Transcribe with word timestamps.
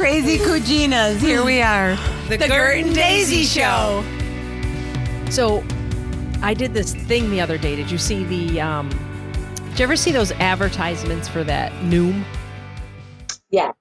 Crazy 0.00 0.38
Cuginas. 0.38 1.18
Here 1.18 1.44
we 1.44 1.60
are. 1.60 1.94
The, 2.30 2.38
Gert 2.38 2.78
and 2.78 2.94
Daisy 2.94 3.42
Show. 3.44 4.02
So 5.28 5.62
I 6.40 6.54
did 6.54 6.72
this 6.72 6.94
thing 6.94 7.28
the 7.28 7.42
other 7.42 7.58
day. 7.58 7.76
Did 7.76 7.90
you 7.90 7.98
see 7.98 8.24
the 8.24 8.62
um 8.62 8.88
did 9.68 9.78
you 9.78 9.82
ever 9.82 9.96
see 9.96 10.10
those 10.10 10.32
advertisements 10.32 11.28
for 11.28 11.44
that 11.44 11.70
Noom? 11.82 12.24
Yeah. 13.50 13.72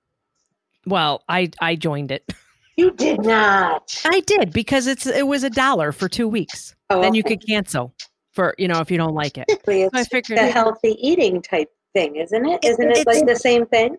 Well, 0.86 1.24
I 1.29 1.52
I 1.62 1.76
joined 1.78 2.12
it. 2.12 2.30
You 2.76 2.92
did 2.92 3.22
not. 3.22 4.02
I 4.06 4.20
did 4.22 4.52
because 4.52 4.88
it's 4.88 5.06
it 5.06 5.26
was 5.28 5.44
a 5.46 5.50
dollar 5.50 5.94
for 5.94 6.10
2 6.10 6.28
weeks. 6.28 6.76
Oh, 6.90 7.02
Then 7.02 7.14
you 7.14 7.22
okay. 7.26 7.36
could 7.38 7.48
cancel 7.48 7.94
for, 8.32 8.56
you 8.58 8.68
know, 8.68 8.80
if 8.80 8.90
you 8.92 8.98
don't 8.98 9.14
like 9.14 9.38
it. 9.38 9.48
Basically, 9.48 9.82
it's 9.84 9.94
I 9.94 10.00
just 10.00 10.12
figured 10.12 10.40
a 10.40 10.48
healthy 10.52 10.98
eating 11.00 11.42
type 11.42 11.70
thing, 11.94 12.16
isn't 12.18 12.46
it? 12.46 12.60
It- 12.64 12.70
Isn't 12.72 12.92
it 12.92 13.08
like 13.08 13.26
the 13.26 13.36
same 13.36 13.66
thing? 13.66 13.98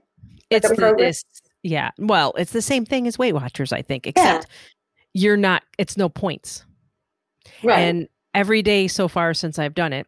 It's 0.50 0.68
a 0.68 0.75
the, 0.75 0.96
it's, 0.98 1.25
yeah. 1.62 1.90
Well, 1.98 2.32
it's 2.36 2.52
the 2.52 2.62
same 2.62 2.84
thing 2.84 3.06
as 3.06 3.18
Weight 3.18 3.32
Watchers, 3.34 3.72
I 3.72 3.82
think, 3.82 4.06
except 4.06 4.46
you're 5.12 5.37
not 5.37 5.62
it's 5.78 5.96
no 5.96 6.09
points. 6.09 6.64
Right. 7.62 7.80
And 7.80 8.09
every 8.34 8.62
day 8.62 8.86
so 8.88 9.09
far 9.09 9.34
since 9.34 9.59
I've 9.59 9.74
done 9.74 9.92
it, 9.92 10.06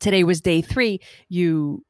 today 0.00 0.24
was 0.24 0.40
day 0.40 0.60
three, 0.60 1.00
you 1.28 1.84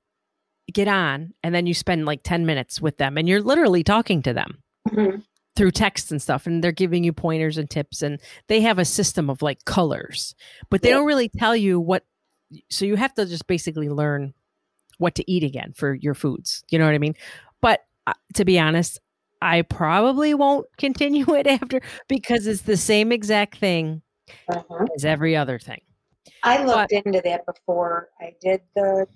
get 0.73 0.88
on 0.88 1.32
and 1.42 1.54
then 1.54 1.66
you 1.66 1.73
spend 1.74 2.04
like 2.04 2.23
10 2.23 2.45
minutes 2.45 2.80
with 2.80 2.98
them 2.98 3.16
and 3.16 3.27
you're 3.28 3.41
literally 3.41 3.82
talking 3.82 4.23
to 4.23 4.34
them 4.34 4.62
Mhm. 4.88 5.24
through 5.56 5.70
text 5.70 6.10
and 6.10 6.20
stuff. 6.20 6.46
And 6.46 6.62
they're 6.62 6.73
giving 6.73 7.04
you 7.04 7.12
pointers 7.15 7.56
and 7.56 7.70
tips. 7.70 8.02
And 8.02 8.20
they 8.48 8.60
have 8.60 8.79
a 8.79 8.84
system 8.84 9.30
of 9.30 9.40
like 9.40 9.65
colors, 9.65 10.34
but 10.68 10.82
they 10.82 10.90
Yeah. 10.90 10.96
don't 10.96 11.06
really 11.06 11.30
tell 11.30 11.56
you 11.56 11.80
what. 11.80 12.04
So 12.70 12.84
you 12.84 12.96
have 12.96 13.15
to 13.15 13.24
just 13.24 13.46
basically 13.46 13.88
learn 13.88 14.34
what 14.98 15.15
to 15.15 15.30
eat 15.30 15.45
again 15.45 15.73
for 15.74 15.95
your 15.95 16.15
foods. 16.15 16.62
You 16.70 16.79
know 16.79 16.84
what 16.84 16.95
I 16.95 16.98
mean? 16.98 17.15
But 18.08 18.16
to 18.36 18.44
be 18.44 18.58
honest, 18.58 18.98
I 19.42 19.62
probably 19.62 20.34
won't 20.34 20.66
continue 20.78 21.34
it 21.34 21.46
after 21.46 21.80
because 22.08 22.46
it's 22.46 22.62
the 22.62 22.76
same 22.76 23.12
exact 23.12 23.59
thing 23.59 24.02
Uh-huh. 24.48 24.87
as 24.95 25.04
every 25.04 25.37
other 25.37 25.59
thing. 25.59 25.80
I 26.42 26.65
looked 26.65 26.92
into 26.92 27.20
that 27.24 27.45
before 27.46 28.10
I 28.20 28.34
did 28.40 28.62
the 28.74 29.06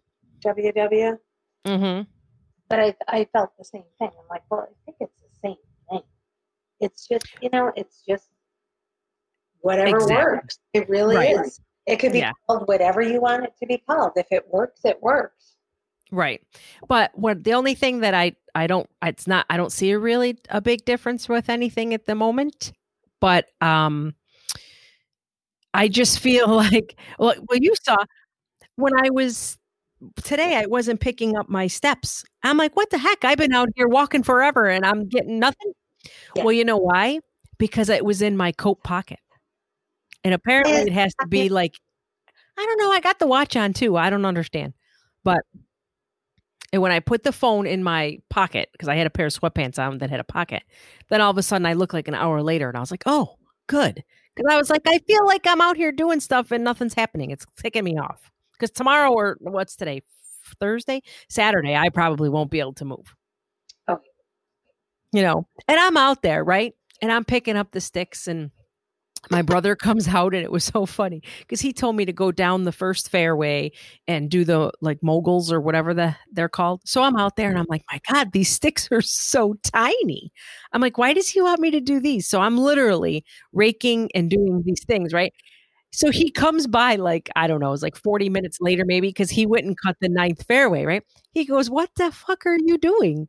WW, 0.45 1.19
Mm-hmm. 1.67 2.03
but 2.69 2.81
I 2.81 2.95
I 3.07 3.25
felt 3.33 3.51
the 3.59 3.65
same 3.65 3.85
thing. 3.99 4.11
I'm 4.19 4.27
like, 4.29 4.43
well, 4.51 4.63
I 4.69 4.75
think 4.85 4.97
it's 5.01 5.21
the 5.21 5.49
same 5.49 5.57
thing. 5.89 6.03
It's 6.81 7.07
just 7.07 7.27
you 7.41 7.49
know, 7.53 7.71
it's 7.77 8.03
just 8.09 8.29
whatever 9.61 9.97
Exactly. 9.97 10.17
works. 10.17 10.59
It 10.73 10.89
really 10.89 11.17
Right. 11.17 11.37
is. 11.47 11.61
It 11.87 11.97
could 12.01 12.13
be 12.13 12.19
Yeah. 12.19 12.33
called 12.47 12.67
whatever 12.67 13.01
you 13.03 13.21
want 13.21 13.45
it 13.45 13.55
to 13.61 13.67
be 13.67 13.79
called. 13.79 14.13
If 14.17 14.27
it 14.33 14.49
works, 14.53 14.81
it 14.85 15.01
works. 15.03 15.57
Right. 16.13 16.43
But 16.87 17.11
what 17.15 17.43
the 17.43 17.55
only 17.55 17.75
thing 17.75 18.01
that 18.01 18.13
I 18.13 18.37
I 18.55 18.67
don't 18.67 18.89
it's 19.03 19.27
not 19.27 19.47
I 19.49 19.57
don't 19.57 19.73
see 19.73 19.91
a 19.93 19.99
really 19.99 20.39
a 20.51 20.61
big 20.61 20.85
difference 20.85 21.27
with 21.29 21.49
anything 21.49 21.95
at 21.95 22.07
the 22.07 22.15
moment. 22.15 22.73
But 23.19 23.47
um 23.63 24.15
I 25.73 25.89
just 25.89 26.21
feel 26.21 26.49
like 26.57 26.97
well, 27.19 27.35
well 27.49 27.59
you 27.61 27.75
saw 27.83 27.97
when 28.77 28.93
I 29.03 29.09
was 29.11 29.57
today 30.23 30.57
I 30.57 30.67
wasn't 30.67 31.01
picking 31.01 31.35
up 31.37 31.49
my 31.49 31.67
steps. 31.67 32.25
I'm 32.43 32.59
like, 32.59 32.77
what 32.77 32.91
the 32.91 32.99
heck? 32.99 33.25
I've 33.25 33.39
been 33.39 33.55
out 33.55 33.71
here 33.75 33.89
walking 33.89 34.23
forever 34.23 34.69
and 34.69 34.85
I'm 34.85 35.09
getting 35.09 35.39
nothing. 35.39 35.73
Yeah. 36.37 36.45
Well, 36.45 36.53
you 36.53 36.65
know 36.67 36.77
why? 36.77 37.21
Because 37.59 37.89
it 37.89 38.05
was 38.05 38.21
in 38.21 38.37
my 38.37 38.53
coat 38.53 38.83
pocket. 38.85 39.21
And 40.25 40.35
apparently 40.35 40.75
it 40.75 40.93
has 40.93 41.15
to 41.23 41.27
be 41.27 41.49
like 41.49 41.75
I 42.59 42.67
don't 42.67 42.79
know, 42.79 42.93
I 42.93 43.01
got 43.01 43.19
the 43.19 43.27
watch 43.27 43.57
on 43.57 43.73
too. 43.73 43.97
I 43.97 44.11
don't 44.11 44.27
understand. 44.27 44.75
But 45.25 45.41
and 46.73 46.81
when 46.81 46.93
I 46.93 47.01
put 47.01 47.23
the 47.23 47.33
phone 47.33 47.67
in 47.67 47.85
my 47.85 48.19
pocket, 48.31 48.71
because 48.73 48.89
I 48.89 48.97
had 48.97 49.07
a 49.07 49.11
pair 49.11 49.27
of 49.27 49.33
sweatpants 49.33 49.79
on 49.79 49.99
that 49.99 50.11
had 50.11 50.21
a 50.21 50.25
pocket, 50.25 50.63
then 51.11 51.21
all 51.21 51.31
of 51.31 51.39
a 51.39 51.43
sudden 51.43 51.67
I 51.67 51.75
look 51.75 51.93
like 51.93 52.09
an 52.09 52.15
hour 52.15 52.43
later 52.43 52.69
and 52.69 52.77
I 52.77 52.81
was 52.81 52.91
like, 52.91 53.03
oh, 53.05 53.37
good. 53.67 54.03
Because 54.35 54.51
I 54.51 54.57
was 54.57 54.71
like, 54.71 54.83
I 54.87 54.99
feel 55.07 55.27
like 55.27 55.47
I'm 55.47 55.61
out 55.61 55.77
here 55.77 55.93
doing 55.93 56.19
stuff 56.21 56.51
and 56.51 56.65
nothing's 56.65 56.95
happening. 56.95 57.31
It's 57.31 57.45
ticking 57.57 57.85
me 57.85 57.99
off. 57.99 58.31
Because 58.53 58.71
tomorrow 58.71 59.13
or 59.13 59.37
what's 59.41 59.77
today? 59.77 60.03
Thursday? 60.61 61.03
Saturday, 61.29 61.77
I 61.77 61.91
probably 61.91 62.31
won't 62.31 62.51
be 62.51 62.61
able 62.61 62.73
to 62.75 62.85
move. 62.87 63.15
Oh. 63.89 63.99
You 65.13 65.23
know, 65.23 65.47
and 65.69 65.79
I'm 65.79 65.99
out 65.99 66.23
there, 66.23 66.43
right? 66.43 66.73
And 67.03 67.13
I'm 67.13 67.25
picking 67.27 67.57
up 67.57 67.73
the 67.73 67.81
sticks 67.81 68.27
and 68.27 68.51
my 69.31 69.41
brother 69.43 69.77
comes 69.77 70.09
out 70.09 70.35
and 70.35 70.43
it 70.43 70.51
was 70.51 70.65
so 70.65 70.85
funny 70.85 71.23
because 71.41 71.61
he 71.61 71.73
told 71.73 71.97
me 71.97 72.05
to 72.05 72.13
go 72.13 72.33
down 72.33 72.65
the 72.65 72.73
first 72.73 73.09
fairway 73.09 73.71
and 74.09 74.31
do 74.31 74.45
the 74.45 74.73
like 74.81 74.99
moguls 75.03 75.53
or 75.53 75.61
whatever 75.61 75.95
the 75.95 76.17
they're 76.33 76.49
called. 76.49 76.83
So 76.85 77.03
I'm 77.03 77.17
out 77.17 77.37
there 77.37 77.49
and 77.49 77.59
I'm 77.59 77.67
like, 77.69 77.85
my 77.91 78.01
God, 78.11 78.33
these 78.33 78.51
sticks 78.51 78.89
are 78.91 79.01
so 79.01 79.55
tiny. 79.63 80.33
I'm 80.73 80.81
like, 80.81 80.99
why 80.99 81.13
does 81.15 81.29
he 81.29 81.41
want 81.41 81.61
me 81.61 81.71
to 81.71 81.81
do 81.81 82.01
these? 82.01 82.27
So 82.29 82.41
I'm 82.41 82.59
literally 82.59 83.25
raking 83.53 84.11
and 84.15 84.29
doing 84.29 84.63
these 84.67 84.85
things, 84.85 85.13
right? 85.13 85.33
So 85.93 86.11
he 86.11 86.31
comes 86.31 86.67
by 86.67 86.97
like, 86.97 87.29
I 87.37 87.47
don't 87.47 87.61
know, 87.61 87.69
it 87.69 87.73
was 87.73 87.83
like 87.83 87.97
40 87.97 88.31
minutes 88.31 88.59
later, 88.61 88.85
maybe, 88.87 89.09
because 89.09 89.31
he 89.31 89.47
went 89.47 89.67
and 89.67 89.77
cut 89.85 89.97
the 90.01 90.09
ninth 90.09 90.45
fairway, 90.47 90.85
right? 90.85 91.03
He 91.33 91.45
goes, 91.45 91.69
What 91.71 91.91
the 91.97 92.11
fuck 92.13 92.47
are 92.47 92.57
you 92.65 92.79
doing? 92.79 93.29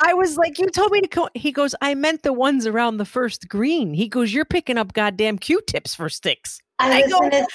I 0.00 0.14
was 0.14 0.36
like, 0.36 0.58
You 0.58 0.68
told 0.70 0.92
me 0.92 1.00
to 1.00 1.08
go. 1.08 1.28
He 1.34 1.52
goes, 1.52 1.74
I 1.80 1.94
meant 1.94 2.22
the 2.22 2.32
ones 2.32 2.66
around 2.66 2.98
the 2.98 3.04
first 3.04 3.48
green. 3.48 3.94
He 3.94 4.08
goes, 4.08 4.32
You're 4.32 4.44
picking 4.44 4.78
up 4.78 4.92
goddamn 4.92 5.38
Q 5.38 5.60
tips 5.66 5.94
for 5.94 6.08
sticks. 6.08 6.58
I 6.78 7.02
I 7.02 7.08
go- 7.08 7.20
gonna 7.20 7.46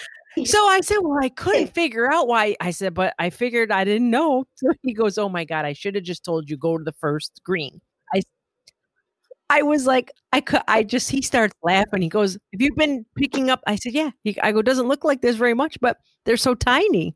So 0.45 0.57
I 0.67 0.81
said, 0.81 0.97
Well, 1.01 1.19
I 1.21 1.29
couldn't 1.29 1.67
figure 1.73 2.11
out 2.11 2.27
why. 2.27 2.55
I 2.59 2.71
said, 2.71 2.93
But 2.93 3.13
I 3.19 3.29
figured 3.29 3.71
I 3.71 3.83
didn't 3.83 4.09
know. 4.09 4.45
So 4.55 4.71
he 4.83 4.93
goes, 4.93 5.17
Oh 5.17 5.29
my 5.29 5.45
God, 5.45 5.65
I 5.65 5.73
should 5.73 5.95
have 5.95 6.03
just 6.03 6.23
told 6.25 6.49
you 6.49 6.57
go 6.57 6.77
to 6.77 6.83
the 6.83 6.93
first 6.93 7.41
green. 7.45 7.79
I 8.13 8.21
I 9.49 9.63
was 9.63 9.85
like, 9.85 10.11
I 10.31 10.39
could, 10.39 10.61
I 10.69 10.83
just, 10.83 11.11
he 11.11 11.21
starts 11.21 11.53
laughing. 11.61 12.01
He 12.01 12.07
goes, 12.09 12.33
Have 12.53 12.61
you 12.61 12.73
been 12.75 13.05
picking 13.17 13.49
up? 13.49 13.61
I 13.67 13.75
said, 13.75 13.93
Yeah. 13.93 14.11
He, 14.23 14.39
I 14.41 14.51
go, 14.51 14.61
Doesn't 14.61 14.87
look 14.87 15.03
like 15.03 15.21
there's 15.21 15.35
very 15.35 15.53
much, 15.53 15.77
but 15.81 15.97
they're 16.25 16.37
so 16.37 16.55
tiny. 16.55 17.15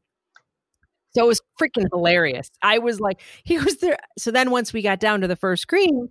So 1.16 1.24
it 1.24 1.28
was 1.28 1.42
freaking 1.62 1.88
hilarious. 1.94 2.52
I 2.62 2.80
was 2.80 3.00
like, 3.00 3.22
He 3.44 3.58
was 3.58 3.78
there. 3.78 3.98
So 4.18 4.31
then 4.31 4.52
once 4.52 4.74
we 4.74 4.81
got 4.81 5.00
down 5.00 5.22
to 5.22 5.28
the 5.28 5.36
first 5.36 5.68
green, 5.68 6.09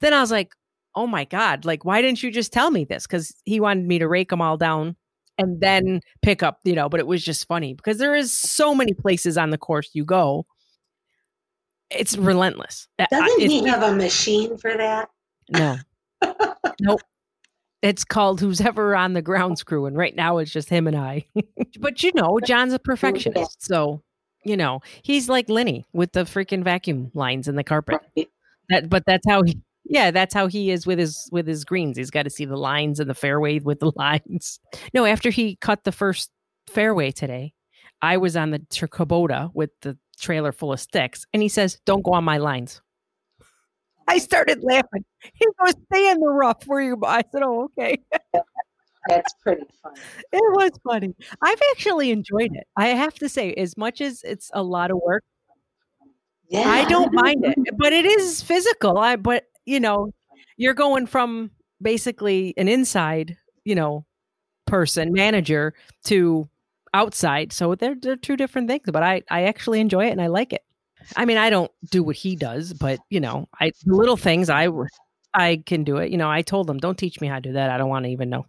then 0.00 0.12
I 0.12 0.20
was 0.20 0.30
like, 0.30 0.52
Oh 0.94 1.06
my 1.06 1.24
God, 1.24 1.64
like, 1.64 1.84
why 1.84 2.02
didn't 2.02 2.22
you 2.22 2.30
just 2.30 2.52
tell 2.52 2.70
me 2.70 2.84
this? 2.84 3.06
Because 3.06 3.34
he 3.44 3.60
wanted 3.60 3.86
me 3.86 3.98
to 3.98 4.08
rake 4.08 4.28
them 4.28 4.42
all 4.42 4.58
down 4.58 4.94
and 5.38 5.58
then 5.60 6.00
pick 6.20 6.42
up, 6.42 6.60
you 6.64 6.74
know, 6.74 6.90
but 6.90 7.00
it 7.00 7.06
was 7.06 7.24
just 7.24 7.48
funny 7.48 7.72
because 7.72 7.96
there 7.96 8.14
is 8.14 8.38
so 8.38 8.74
many 8.74 8.92
places 8.92 9.38
on 9.38 9.48
the 9.48 9.58
course 9.58 9.88
you 9.94 10.04
go. 10.04 10.44
It's 11.90 12.16
relentless. 12.16 12.88
Doesn't 12.98 13.40
it's- 13.40 13.50
he 13.50 13.66
have 13.66 13.82
a 13.82 13.94
machine 13.94 14.58
for 14.58 14.76
that? 14.76 15.08
no. 15.50 15.76
nope. 16.80 17.00
It's 17.82 18.04
called 18.04 18.40
Who's 18.40 18.60
Ever 18.60 18.94
on 18.94 19.12
the 19.12 19.22
Grounds 19.22 19.64
Crew, 19.64 19.86
and 19.86 19.96
right 19.96 20.14
now 20.14 20.38
it's 20.38 20.52
just 20.52 20.68
him 20.68 20.86
and 20.86 20.96
I. 20.96 21.26
but 21.80 22.02
you 22.04 22.12
know, 22.14 22.38
John's 22.44 22.72
a 22.72 22.78
perfectionist, 22.78 23.60
so 23.60 24.02
you 24.44 24.56
know 24.56 24.80
he's 25.02 25.28
like 25.28 25.48
Lenny 25.48 25.84
with 25.92 26.12
the 26.12 26.24
freaking 26.24 26.64
vacuum 26.64 27.10
lines 27.14 27.48
in 27.48 27.56
the 27.56 27.64
carpet. 27.64 28.00
That, 28.68 28.88
but 28.88 29.04
that's 29.06 29.26
how 29.28 29.42
he. 29.42 29.60
Yeah, 29.84 30.12
that's 30.12 30.32
how 30.32 30.46
he 30.46 30.70
is 30.70 30.86
with 30.86 30.98
his 30.98 31.28
with 31.32 31.46
his 31.46 31.64
greens. 31.64 31.96
He's 31.96 32.10
got 32.10 32.22
to 32.22 32.30
see 32.30 32.44
the 32.44 32.56
lines 32.56 33.00
in 33.00 33.08
the 33.08 33.14
fairway 33.14 33.58
with 33.58 33.80
the 33.80 33.92
lines. 33.96 34.60
No, 34.94 35.04
after 35.04 35.30
he 35.30 35.56
cut 35.56 35.84
the 35.84 35.92
first 35.92 36.30
fairway 36.68 37.10
today, 37.10 37.52
I 38.00 38.16
was 38.16 38.36
on 38.36 38.50
the 38.50 38.60
Kubota 38.60 39.50
with 39.54 39.70
the 39.82 39.98
trailer 40.18 40.52
full 40.52 40.72
of 40.72 40.80
sticks, 40.80 41.26
and 41.32 41.42
he 41.42 41.48
says, 41.48 41.80
"Don't 41.84 42.04
go 42.04 42.12
on 42.12 42.24
my 42.24 42.38
lines." 42.38 42.80
I 44.08 44.18
started 44.18 44.62
laughing. 44.62 45.04
He 45.34 45.46
goes, 45.60 45.74
"Stay 45.92 46.10
in 46.10 46.20
the 46.20 46.28
rough 46.28 46.66
where 46.66 46.80
you." 46.80 47.00
I 47.04 47.22
said, 47.32 47.42
"Oh, 47.42 47.64
okay." 47.78 47.98
That's 49.08 49.32
pretty 49.42 49.64
funny. 49.82 49.96
It 50.32 50.42
was 50.54 50.70
funny. 50.84 51.14
I've 51.42 51.60
actually 51.72 52.10
enjoyed 52.10 52.50
it. 52.54 52.66
I 52.76 52.88
have 52.88 53.14
to 53.14 53.28
say, 53.28 53.52
as 53.54 53.76
much 53.76 54.00
as 54.00 54.22
it's 54.22 54.50
a 54.54 54.62
lot 54.62 54.90
of 54.90 54.98
work, 55.04 55.24
Yeah. 56.48 56.68
I 56.70 56.84
don't 56.84 57.12
mind 57.12 57.44
it. 57.44 57.56
But 57.78 57.92
it 57.92 58.04
is 58.04 58.42
physical. 58.42 58.98
I 58.98 59.16
but 59.16 59.44
you 59.66 59.80
know, 59.80 60.12
you're 60.56 60.74
going 60.74 61.06
from 61.06 61.50
basically 61.80 62.54
an 62.56 62.68
inside, 62.68 63.36
you 63.64 63.74
know, 63.74 64.04
person, 64.66 65.12
manager 65.12 65.74
to 66.06 66.48
outside. 66.94 67.52
So 67.52 67.74
they're 67.76 67.96
they're 67.96 68.16
two 68.16 68.36
different 68.36 68.68
things. 68.68 68.84
But 68.92 69.02
I 69.04 69.22
I 69.30 69.44
actually 69.44 69.80
enjoy 69.80 70.06
it 70.08 70.12
and 70.12 70.22
I 70.22 70.28
like 70.28 70.52
it. 70.54 70.62
I 71.16 71.26
mean, 71.26 71.38
I 71.38 71.50
don't 71.50 71.72
do 71.90 72.02
what 72.04 72.16
he 72.16 72.36
does, 72.36 72.74
but 72.74 73.00
you 73.10 73.20
know, 73.20 73.48
I 73.60 73.72
little 73.86 74.16
things 74.18 74.50
I 74.50 74.68
I 75.34 75.62
can 75.66 75.84
do 75.84 75.98
it. 75.98 76.10
You 76.12 76.18
know, 76.18 76.30
I 76.30 76.42
told 76.42 76.70
him, 76.70 76.78
don't 76.78 76.98
teach 76.98 77.20
me 77.20 77.28
how 77.28 77.36
to 77.36 77.42
do 77.42 77.52
that. 77.54 77.70
I 77.70 77.78
don't 77.78 77.90
want 77.90 78.04
to 78.06 78.10
even 78.12 78.30
know. 78.30 78.46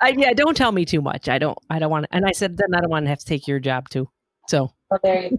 I, 0.00 0.08
yeah, 0.16 0.32
don't 0.34 0.56
tell 0.56 0.72
me 0.72 0.84
too 0.84 1.00
much. 1.00 1.28
I 1.28 1.38
don't. 1.38 1.56
I 1.70 1.78
don't 1.78 1.90
want. 1.90 2.06
And 2.10 2.26
I 2.26 2.32
said, 2.32 2.56
then 2.56 2.74
I 2.74 2.80
don't 2.80 2.90
want 2.90 3.06
to 3.06 3.10
have 3.10 3.18
to 3.20 3.24
take 3.24 3.48
your 3.48 3.58
job 3.60 3.88
too. 3.88 4.08
So 4.48 4.72
Well, 4.90 5.00
there 5.02 5.24
you 5.26 5.38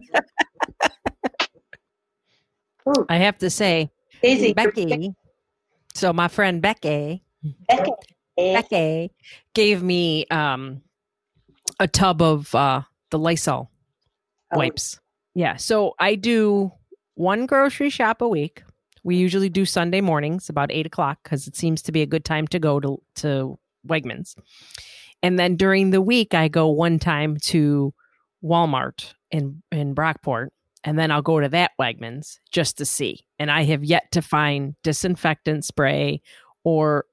go. 2.85 3.05
I 3.09 3.17
have 3.17 3.37
to 3.39 3.49
say, 3.49 3.91
Daisy, 4.21 4.53
Becky. 4.53 5.13
So 5.93 6.13
my 6.13 6.27
friend 6.27 6.61
Becky, 6.61 7.23
Becky. 7.67 7.91
Becky 8.37 9.11
gave 9.53 9.81
me 9.83 10.25
um 10.31 10.81
a 11.79 11.87
tub 11.87 12.21
of 12.21 12.53
uh 12.55 12.81
the 13.09 13.19
Lysol 13.19 13.69
Oh, 14.51 14.57
wipes. 14.57 14.99
Yeah. 15.35 15.57
So 15.57 15.95
I 15.99 16.15
do 16.15 16.71
one 17.15 17.45
grocery 17.45 17.89
shop 17.89 18.21
a 18.21 18.27
week. 18.27 18.63
We 19.07 19.15
usually 19.15 19.47
do 19.47 19.63
Sunday 19.63 20.01
mornings 20.01 20.49
about 20.49 20.69
eight 20.69 20.85
o'clock 20.85 21.19
because 21.23 21.47
it 21.47 21.55
seems 21.55 21.81
to 21.83 21.93
be 21.93 22.01
a 22.01 22.05
good 22.05 22.25
time 22.25 22.45
to 22.49 22.59
go 22.59 22.81
to 22.81 23.01
to 23.15 23.57
Wegmans. 23.87 24.35
And 25.23 25.39
then 25.39 25.55
during 25.55 25.91
the 25.91 26.01
week, 26.01 26.33
I 26.33 26.49
go 26.49 26.67
one 26.67 26.99
time 26.99 27.37
to 27.43 27.93
Walmart 28.43 29.13
in 29.31 29.63
in 29.71 29.95
Brockport, 29.95 30.49
and 30.83 30.99
then 30.99 31.09
I'll 31.09 31.21
go 31.21 31.39
to 31.39 31.47
that 31.47 31.71
Wegmans 31.79 32.39
just 32.51 32.77
to 32.79 32.85
see. 32.85 33.25
And 33.39 33.49
I 33.49 33.63
have 33.63 33.85
yet 33.85 34.11
to 34.11 34.21
find 34.21 34.75
disinfectant 34.83 35.63
spray 35.63 36.21
or 36.65 37.05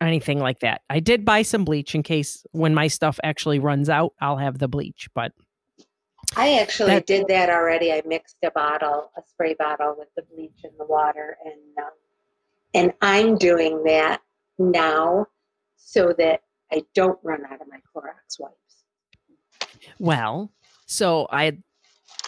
anything 0.00 0.38
like 0.38 0.60
that. 0.60 0.82
I 0.90 1.00
did 1.00 1.24
buy 1.24 1.42
some 1.42 1.64
bleach 1.64 1.96
in 1.96 2.04
case 2.04 2.46
when 2.52 2.72
my 2.72 2.86
stuff 2.86 3.18
actually 3.24 3.58
runs 3.58 3.88
out, 3.88 4.12
I'll 4.20 4.36
have 4.36 4.58
the 4.58 4.68
bleach. 4.68 5.08
But 5.12 5.32
I 6.36 6.58
actually 6.58 6.90
that, 6.90 7.06
did 7.06 7.26
that 7.28 7.50
already. 7.50 7.92
I 7.92 8.02
mixed 8.06 8.36
a 8.42 8.50
bottle, 8.50 9.10
a 9.16 9.22
spray 9.28 9.54
bottle, 9.54 9.96
with 9.98 10.08
the 10.16 10.22
bleach 10.22 10.60
and 10.64 10.72
the 10.78 10.86
water, 10.86 11.36
and 11.44 11.78
um, 11.78 11.92
and 12.74 12.92
I'm 13.02 13.36
doing 13.36 13.82
that 13.84 14.22
now 14.58 15.26
so 15.76 16.14
that 16.18 16.40
I 16.72 16.82
don't 16.94 17.18
run 17.22 17.44
out 17.44 17.60
of 17.60 17.68
my 17.68 17.78
Clorox 17.94 18.40
wipes. 18.40 18.56
Well, 19.98 20.50
so 20.86 21.26
I 21.30 21.58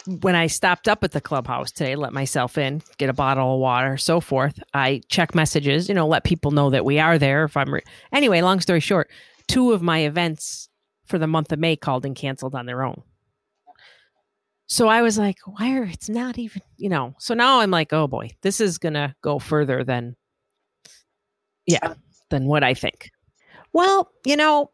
when 0.06 0.34
I 0.34 0.48
stopped 0.48 0.86
up 0.86 1.02
at 1.02 1.12
the 1.12 1.20
clubhouse 1.20 1.70
today, 1.70 1.96
let 1.96 2.12
myself 2.12 2.58
in, 2.58 2.82
get 2.98 3.08
a 3.08 3.14
bottle 3.14 3.54
of 3.54 3.60
water, 3.60 3.96
so 3.96 4.20
forth. 4.20 4.62
I 4.74 5.00
check 5.08 5.34
messages, 5.34 5.88
you 5.88 5.94
know, 5.94 6.06
let 6.06 6.24
people 6.24 6.50
know 6.50 6.70
that 6.70 6.84
we 6.84 6.98
are 6.98 7.18
there. 7.18 7.44
If 7.44 7.56
I'm 7.56 7.72
re- 7.72 7.82
anyway, 8.12 8.42
long 8.42 8.60
story 8.60 8.80
short, 8.80 9.10
two 9.48 9.72
of 9.72 9.80
my 9.80 10.00
events 10.00 10.68
for 11.06 11.18
the 11.18 11.26
month 11.26 11.52
of 11.52 11.58
May 11.58 11.76
called 11.76 12.04
and 12.04 12.14
canceled 12.14 12.54
on 12.54 12.66
their 12.66 12.82
own. 12.82 13.02
So 14.66 14.88
I 14.88 15.02
was 15.02 15.18
like, 15.18 15.38
why 15.46 15.76
are 15.76 15.84
it's 15.84 16.08
not 16.08 16.38
even, 16.38 16.62
you 16.76 16.88
know? 16.88 17.14
So 17.18 17.34
now 17.34 17.60
I'm 17.60 17.70
like, 17.70 17.92
oh 17.92 18.06
boy, 18.06 18.30
this 18.42 18.60
is 18.60 18.78
gonna 18.78 19.14
go 19.22 19.38
further 19.38 19.84
than, 19.84 20.16
yeah, 21.66 21.94
than 22.30 22.46
what 22.46 22.64
I 22.64 22.74
think. 22.74 23.10
Well, 23.72 24.10
you 24.24 24.36
know, 24.36 24.70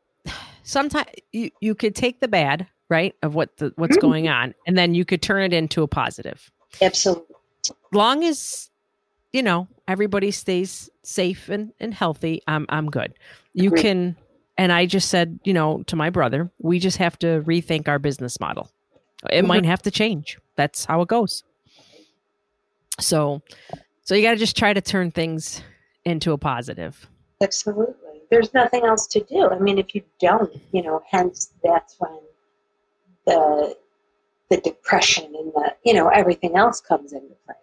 sometimes 0.63 1.09
you 1.33 1.51
you 1.61 1.75
could 1.75 1.95
take 1.95 2.21
the 2.21 2.29
bad 2.29 2.67
right 2.89 3.15
of 3.23 3.35
what 3.35 3.57
the 3.57 3.73
what's 3.77 3.97
mm-hmm. 3.97 4.07
going 4.07 4.29
on 4.29 4.55
and 4.67 4.77
then 4.79 4.95
you 4.95 5.05
could 5.05 5.23
turn 5.23 5.43
it 5.43 5.53
into 5.53 5.83
a 5.83 5.89
positive 5.89 6.51
absolutely 6.83 7.35
long 7.93 8.25
as 8.25 8.71
you 9.33 9.43
know 9.43 9.67
everybody 9.89 10.31
stays 10.31 10.91
safe 11.03 11.49
and, 11.49 11.73
and 11.81 11.95
healthy 11.95 12.43
i'm 12.47 12.67
i'm 12.69 12.91
good 12.91 13.15
you 13.53 13.69
Agreed. 13.69 13.83
can 13.83 14.17
and 14.59 14.73
i 14.73 14.87
just 14.87 15.09
said 15.09 15.39
you 15.45 15.53
know 15.53 15.83
to 15.85 15.97
my 15.97 16.11
brother 16.11 16.51
we 16.59 16.79
just 16.79 16.99
have 16.99 17.19
to 17.19 17.43
rethink 17.43 17.89
our 17.89 17.99
business 17.99 18.39
model 18.41 18.71
it 19.31 19.45
might 19.45 19.65
have 19.73 19.83
to 19.83 19.91
change 19.91 20.39
that's 20.57 20.85
how 20.85 21.01
it 21.03 21.09
goes 21.09 21.45
so 22.99 23.43
so 24.03 24.15
you 24.15 24.23
got 24.23 24.33
to 24.33 24.37
just 24.37 24.57
try 24.57 24.73
to 24.73 24.81
turn 24.81 25.11
things 25.11 25.63
into 26.05 26.33
a 26.33 26.39
positive 26.39 27.09
absolutely 27.43 28.23
there's 28.31 28.55
nothing 28.55 28.85
else 28.85 29.07
to 29.07 29.21
do 29.25 29.49
i 29.51 29.59
mean 29.59 29.79
if 29.79 29.95
you 29.95 30.03
don't 30.21 30.55
you 30.73 30.83
know 30.83 31.03
hence 31.11 31.53
that's 31.63 31.97
when 31.99 32.19
the 33.27 33.77
the 34.51 34.59
depression 34.59 35.33
and 35.37 35.53
the 35.55 35.75
you 35.85 35.95
know 35.95 36.09
everything 36.09 36.57
else 36.57 36.81
comes 36.81 37.13
into 37.13 37.35
play. 37.47 37.55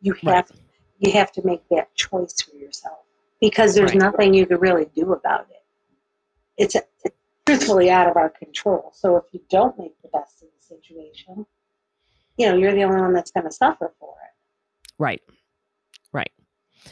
You 0.00 0.14
have 0.24 0.50
right. 0.50 0.60
you 0.98 1.12
have 1.12 1.30
to 1.32 1.42
make 1.44 1.62
that 1.70 1.94
choice 1.94 2.40
for 2.40 2.56
yourself 2.56 2.98
because 3.40 3.74
there's 3.74 3.92
right. 3.92 4.00
nothing 4.00 4.34
you 4.34 4.46
can 4.46 4.58
really 4.58 4.86
do 4.94 5.12
about 5.12 5.46
it. 5.50 5.62
It's, 6.56 6.74
it's 6.74 7.16
truthfully 7.46 7.90
out 7.90 8.08
of 8.08 8.16
our 8.16 8.30
control. 8.30 8.90
So 8.94 9.16
if 9.16 9.24
you 9.32 9.40
don't 9.50 9.78
make 9.78 10.00
the 10.02 10.08
best 10.08 10.42
of 10.42 10.48
the 10.48 10.59
situation, 10.70 11.46
you 12.36 12.46
know 12.46 12.56
you're 12.56 12.74
the 12.74 12.84
only 12.84 13.00
one 13.00 13.12
that's 13.12 13.30
going 13.30 13.44
to 13.44 13.52
suffer 13.52 13.92
for 13.98 14.14
it. 14.22 14.92
Right. 14.98 15.22
Right. 16.12 16.32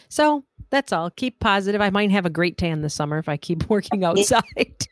So 0.09 0.45
that's 0.71 0.93
all. 0.93 1.11
Keep 1.11 1.41
positive. 1.41 1.81
I 1.81 1.91
might 1.91 2.11
have 2.11 2.27
a 2.27 2.31
great 2.31 2.59
tan 2.59 2.83
this 2.83 2.95
summer 2.95 3.19
if 3.19 3.29
I 3.29 3.37
keep 3.37 3.69
working 3.71 4.05
outside. 4.05 4.87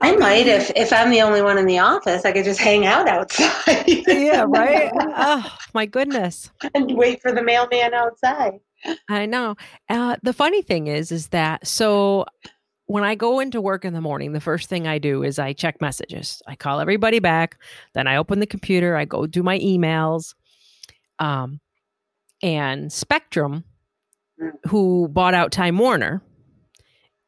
I 0.00 0.16
might 0.16 0.46
if 0.46 0.70
if 0.76 0.92
I'm 0.92 1.10
the 1.10 1.22
only 1.22 1.42
one 1.42 1.56
in 1.56 1.66
the 1.66 1.78
office, 1.78 2.24
I 2.24 2.32
could 2.32 2.44
just 2.44 2.60
hang 2.60 2.84
out 2.84 3.08
outside. 3.08 3.84
yeah, 4.06 4.44
right. 4.46 4.90
Oh 5.14 5.56
my 5.72 5.86
goodness. 5.86 6.50
And 6.74 6.96
wait 6.96 7.22
for 7.22 7.32
the 7.32 7.42
mailman 7.42 7.94
outside. 7.94 8.60
I 9.08 9.26
know. 9.26 9.56
Uh, 9.88 10.16
the 10.22 10.32
funny 10.32 10.62
thing 10.62 10.88
is, 10.88 11.12
is 11.12 11.28
that 11.28 11.66
so 11.66 12.26
when 12.86 13.04
I 13.04 13.14
go 13.14 13.40
into 13.40 13.60
work 13.60 13.84
in 13.84 13.94
the 13.94 14.00
morning, 14.00 14.32
the 14.32 14.40
first 14.40 14.68
thing 14.68 14.86
I 14.86 14.98
do 14.98 15.22
is 15.22 15.38
I 15.38 15.52
check 15.52 15.80
messages. 15.80 16.42
I 16.46 16.56
call 16.56 16.80
everybody 16.80 17.20
back. 17.20 17.58
Then 17.94 18.06
I 18.06 18.16
open 18.16 18.40
the 18.40 18.46
computer. 18.46 18.96
I 18.96 19.04
go 19.04 19.26
do 19.26 19.42
my 19.42 19.58
emails. 19.60 20.34
Um, 21.18 21.60
and 22.42 22.92
Spectrum, 22.92 23.64
mm. 24.40 24.50
who 24.66 25.08
bought 25.08 25.34
out 25.34 25.52
Time 25.52 25.78
Warner, 25.78 26.22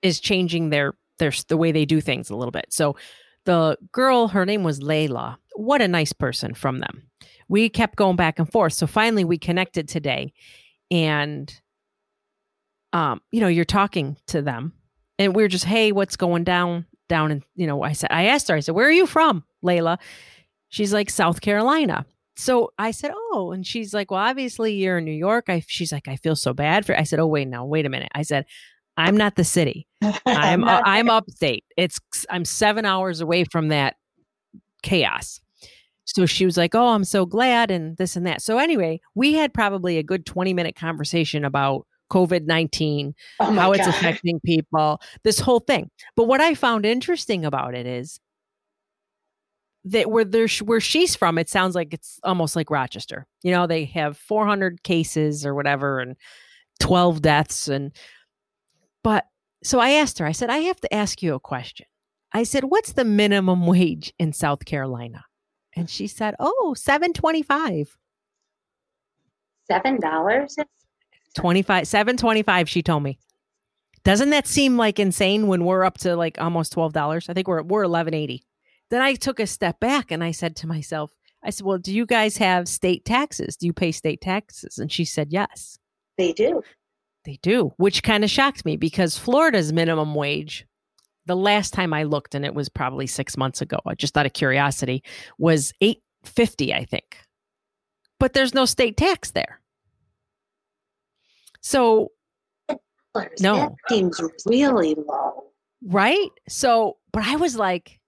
is 0.02 0.20
changing 0.20 0.70
their 0.70 0.94
there's 1.18 1.44
the 1.44 1.56
way 1.56 1.70
they 1.70 1.84
do 1.84 2.00
things 2.00 2.28
a 2.28 2.36
little 2.36 2.50
bit. 2.50 2.66
So 2.70 2.96
the 3.44 3.78
girl, 3.92 4.28
her 4.28 4.44
name 4.44 4.64
was 4.64 4.80
Layla. 4.80 5.36
What 5.54 5.80
a 5.80 5.86
nice 5.86 6.12
person 6.12 6.54
from 6.54 6.80
them. 6.80 7.04
We 7.48 7.68
kept 7.68 7.96
going 7.96 8.16
back 8.16 8.40
and 8.40 8.50
forth. 8.50 8.72
So 8.72 8.88
finally 8.88 9.22
we 9.24 9.38
connected 9.38 9.88
today 9.88 10.32
and 10.90 11.52
um, 12.92 13.20
you 13.32 13.40
know, 13.40 13.48
you're 13.48 13.64
talking 13.64 14.16
to 14.28 14.42
them 14.42 14.72
and 15.18 15.34
we 15.34 15.44
are 15.44 15.48
just, 15.48 15.64
hey, 15.64 15.92
what's 15.92 16.16
going 16.16 16.44
down 16.44 16.86
down 17.08 17.30
and 17.30 17.42
you 17.54 17.66
know, 17.66 17.82
I 17.82 17.92
said 17.92 18.10
I 18.10 18.26
asked 18.26 18.48
her, 18.48 18.56
I 18.56 18.60
said, 18.60 18.74
Where 18.74 18.88
are 18.88 18.92
you 18.92 19.06
from, 19.06 19.44
Layla? 19.64 19.98
She's 20.68 20.92
like, 20.92 21.10
South 21.10 21.40
Carolina. 21.40 22.06
So 22.36 22.72
I 22.78 22.90
said, 22.90 23.12
Oh, 23.14 23.52
and 23.52 23.66
she's 23.66 23.94
like, 23.94 24.10
Well, 24.10 24.20
obviously 24.20 24.74
you're 24.74 24.98
in 24.98 25.04
New 25.04 25.12
York. 25.12 25.44
I 25.48 25.62
she's 25.66 25.92
like, 25.92 26.08
I 26.08 26.16
feel 26.16 26.36
so 26.36 26.52
bad 26.52 26.86
for 26.86 26.98
I 26.98 27.04
said, 27.04 27.18
Oh, 27.18 27.26
wait, 27.26 27.48
now, 27.48 27.64
wait 27.64 27.86
a 27.86 27.90
minute. 27.90 28.10
I 28.14 28.22
said, 28.22 28.46
I'm 28.96 29.16
not 29.16 29.36
the 29.36 29.44
city. 29.44 29.86
I'm 30.26 30.64
uh, 30.64 30.80
I'm 30.84 31.10
upstate. 31.10 31.64
It's 31.76 32.00
I'm 32.30 32.44
7 32.44 32.84
hours 32.84 33.20
away 33.20 33.44
from 33.44 33.68
that 33.68 33.96
chaos. 34.82 35.40
So 36.06 36.26
she 36.26 36.44
was 36.44 36.56
like, 36.58 36.74
"Oh, 36.74 36.88
I'm 36.88 37.04
so 37.04 37.24
glad 37.24 37.70
and 37.70 37.96
this 37.96 38.14
and 38.14 38.26
that." 38.26 38.42
So 38.42 38.58
anyway, 38.58 39.00
we 39.14 39.32
had 39.32 39.54
probably 39.54 39.96
a 39.96 40.02
good 40.02 40.26
20 40.26 40.52
minute 40.52 40.76
conversation 40.76 41.46
about 41.46 41.86
COVID-19, 42.14 43.12
oh 43.40 43.52
how 43.52 43.72
it's 43.72 43.86
affecting 43.86 44.40
people, 44.40 45.00
this 45.24 45.40
whole 45.40 45.60
thing. 45.60 45.90
But 46.14 46.28
what 46.28 46.40
I 46.40 46.54
found 46.54 46.86
interesting 46.86 47.44
about 47.44 47.74
it 47.74 47.86
is 47.86 48.20
that 49.84 50.10
where 50.10 50.24
there's 50.24 50.60
where 50.60 50.80
she's 50.80 51.16
from, 51.16 51.38
it 51.38 51.48
sounds 51.48 51.74
like 51.74 51.92
it's 51.92 52.20
almost 52.22 52.54
like 52.56 52.70
Rochester. 52.70 53.26
You 53.42 53.50
know, 53.50 53.66
they 53.66 53.84
have 53.86 54.16
400 54.16 54.82
cases 54.84 55.44
or 55.44 55.54
whatever 55.54 56.00
and 56.00 56.16
12 56.80 57.20
deaths 57.20 57.68
and 57.68 57.92
but 59.02 59.26
so 59.62 59.80
I 59.80 59.90
asked 59.90 60.18
her, 60.18 60.26
I 60.26 60.32
said, 60.32 60.50
I 60.50 60.58
have 60.58 60.80
to 60.80 60.94
ask 60.94 61.22
you 61.22 61.34
a 61.34 61.40
question. 61.40 61.86
I 62.32 62.42
said, 62.42 62.64
what's 62.64 62.92
the 62.92 63.04
minimum 63.04 63.66
wage 63.66 64.12
in 64.18 64.32
South 64.32 64.64
Carolina? 64.64 65.24
And 65.74 65.88
she 65.88 66.06
said, 66.06 66.34
oh, 66.38 66.74
725. 66.76 67.96
Seven 69.66 69.98
dollars? 70.00 70.56
25 71.34 71.86
725 71.86 72.68
she 72.68 72.82
told 72.82 73.02
me. 73.02 73.18
Doesn't 74.04 74.30
that 74.30 74.46
seem 74.46 74.76
like 74.76 74.98
insane 74.98 75.46
when 75.46 75.64
we're 75.64 75.84
up 75.84 75.98
to 75.98 76.14
like 76.14 76.40
almost 76.40 76.74
$12 76.74 77.30
i 77.30 77.32
think 77.32 77.48
we're 77.48 77.62
we're 77.62 77.88
1180 77.88 78.44
then 78.90 79.00
i 79.00 79.14
took 79.14 79.40
a 79.40 79.46
step 79.46 79.80
back 79.80 80.10
and 80.10 80.22
i 80.22 80.30
said 80.30 80.54
to 80.56 80.66
myself 80.66 81.12
i 81.42 81.50
said 81.50 81.64
well 81.64 81.78
do 81.78 81.94
you 81.94 82.04
guys 82.04 82.36
have 82.36 82.68
state 82.68 83.04
taxes? 83.04 83.56
Do 83.56 83.66
you 83.66 83.72
pay 83.72 83.92
state 83.92 84.20
taxes? 84.20 84.78
And 84.78 84.92
she 84.92 85.04
said 85.04 85.28
yes. 85.32 85.78
They 86.18 86.32
do. 86.32 86.62
They 87.24 87.38
do, 87.42 87.72
which 87.78 88.02
kind 88.02 88.22
of 88.22 88.30
shocked 88.30 88.64
me 88.64 88.76
because 88.76 89.16
Florida's 89.16 89.72
minimum 89.72 90.14
wage, 90.14 90.66
the 91.26 91.36
last 91.36 91.72
time 91.72 91.94
I 91.94 92.02
looked, 92.02 92.34
and 92.34 92.44
it 92.44 92.54
was 92.54 92.68
probably 92.68 93.06
six 93.06 93.36
months 93.36 93.62
ago, 93.62 93.78
I 93.86 93.94
just 93.94 94.16
out 94.18 94.26
of 94.26 94.34
curiosity, 94.34 95.02
was 95.38 95.72
eight 95.80 96.02
fifty, 96.22 96.74
I 96.74 96.84
think. 96.84 97.18
But 98.20 98.34
there's 98.34 98.54
no 98.54 98.66
state 98.66 98.96
tax 98.96 99.30
there. 99.30 99.60
So 101.64 102.12
no, 103.40 103.54
that 103.56 103.72
seems 103.88 104.20
really 104.44 104.94
low, 104.94 105.44
right? 105.82 106.28
So, 106.46 106.98
but 107.10 107.24
I 107.24 107.36
was 107.36 107.56
like, 107.56 107.98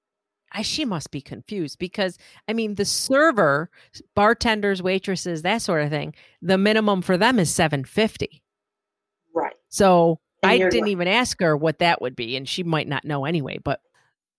I, 0.52 0.60
she 0.60 0.84
must 0.84 1.10
be 1.10 1.22
confused 1.22 1.78
because 1.78 2.18
I 2.48 2.52
mean, 2.52 2.74
the 2.74 2.84
server, 2.84 3.70
bartenders, 4.14 4.82
waitresses, 4.82 5.40
that 5.40 5.62
sort 5.62 5.82
of 5.82 5.88
thing, 5.88 6.14
the 6.42 6.58
minimum 6.58 7.00
for 7.00 7.16
them 7.16 7.38
is 7.38 7.50
seven 7.50 7.84
fifty. 7.84 8.42
Right. 9.34 9.54
So 9.70 10.20
I 10.42 10.58
didn't 10.58 10.82
right. 10.82 10.90
even 10.90 11.08
ask 11.08 11.40
her 11.40 11.56
what 11.56 11.78
that 11.78 12.02
would 12.02 12.14
be, 12.14 12.36
and 12.36 12.46
she 12.46 12.62
might 12.62 12.88
not 12.88 13.06
know 13.06 13.24
anyway. 13.24 13.58
But 13.64 13.80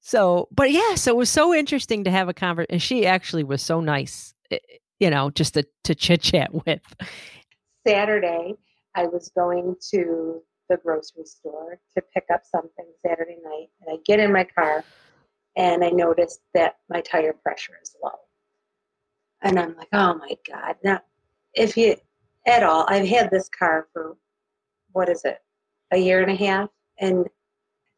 so, 0.01 0.47
but 0.51 0.71
yeah, 0.71 0.93
so 0.93 1.09
it 1.09 1.17
was 1.17 1.31
so 1.31 1.55
interesting 1.55 2.03
to 2.03 2.11
have 2.11 2.29
a 2.29 2.35
conversation. 2.35 2.73
And 2.73 2.81
she 2.83 3.07
actually 3.07 3.43
was 3.43 3.63
so 3.63 3.81
nice, 3.81 4.35
eh, 4.51 4.59
you 4.99 5.09
know, 5.09 5.31
just 5.31 5.55
to, 5.55 5.65
to 5.85 5.95
chit 5.95 6.21
chat 6.21 6.53
with. 6.65 6.81
Saturday, 7.87 8.53
I 8.97 9.05
was 9.05 9.29
going 9.37 9.75
to 9.91 10.41
the 10.69 10.77
grocery 10.77 11.25
store 11.25 11.79
to 11.95 12.03
pick 12.13 12.25
up 12.33 12.41
something 12.43 12.85
Saturday 13.05 13.37
night, 13.43 13.67
and 13.79 13.95
I 13.95 14.01
get 14.05 14.19
in 14.19 14.33
my 14.33 14.43
car 14.43 14.83
and 15.55 15.83
I 15.83 15.89
noticed 15.89 16.41
that 16.55 16.77
my 16.89 17.01
tire 17.01 17.33
pressure 17.33 17.77
is 17.81 17.95
low. 18.03 18.11
And 19.43 19.59
I'm 19.59 19.75
like, 19.77 19.89
oh 19.93 20.15
my 20.15 20.35
God. 20.49 20.75
Now, 20.83 20.99
if 21.53 21.77
you, 21.77 21.95
at 22.47 22.63
all, 22.63 22.85
I've 22.89 23.07
had 23.07 23.29
this 23.29 23.49
car 23.49 23.87
for, 23.93 24.17
what 24.93 25.09
is 25.09 25.23
it, 25.25 25.39
a 25.91 25.97
year 25.97 26.21
and 26.23 26.31
a 26.31 26.35
half? 26.35 26.69
And 26.99 27.27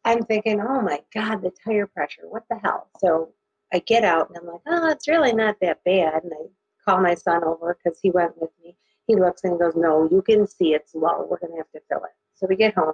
I'm 0.04 0.24
thinking, 0.24 0.60
oh 0.60 0.82
my 0.82 1.00
God, 1.14 1.42
the 1.42 1.52
tire 1.66 1.88
pressure, 1.88 2.24
what 2.28 2.44
the 2.50 2.60
hell? 2.60 2.90
So 3.00 3.30
I 3.74 3.80
get 3.80 4.04
out 4.04 4.30
and 4.30 4.38
I'm 4.38 4.48
like, 4.48 4.62
oh, 4.68 4.90
it's 4.90 5.08
really 5.08 5.34
not 5.34 5.56
that 5.62 5.84
bad. 5.86 6.24
And 6.24 6.34
I 6.34 6.46
call 6.84 7.02
my 7.02 7.16
son 7.16 7.44
over 7.46 7.78
because 7.82 8.00
he 8.02 8.12
went 8.12 8.34
with 8.38 8.52
me. 8.62 8.76
He 9.10 9.16
looks 9.16 9.44
and 9.44 9.60
goes, 9.60 9.74
no, 9.76 10.08
you 10.12 10.22
can 10.22 10.46
see 10.46 10.76
it's 10.76 10.94
low. 10.94 11.26
We're 11.28 11.40
going 11.40 11.54
to 11.54 11.58
have 11.58 11.72
to 11.72 11.82
fill 11.90 12.04
it. 12.04 12.12
So 12.36 12.46
we 12.48 12.56
get 12.56 12.76
home. 12.76 12.94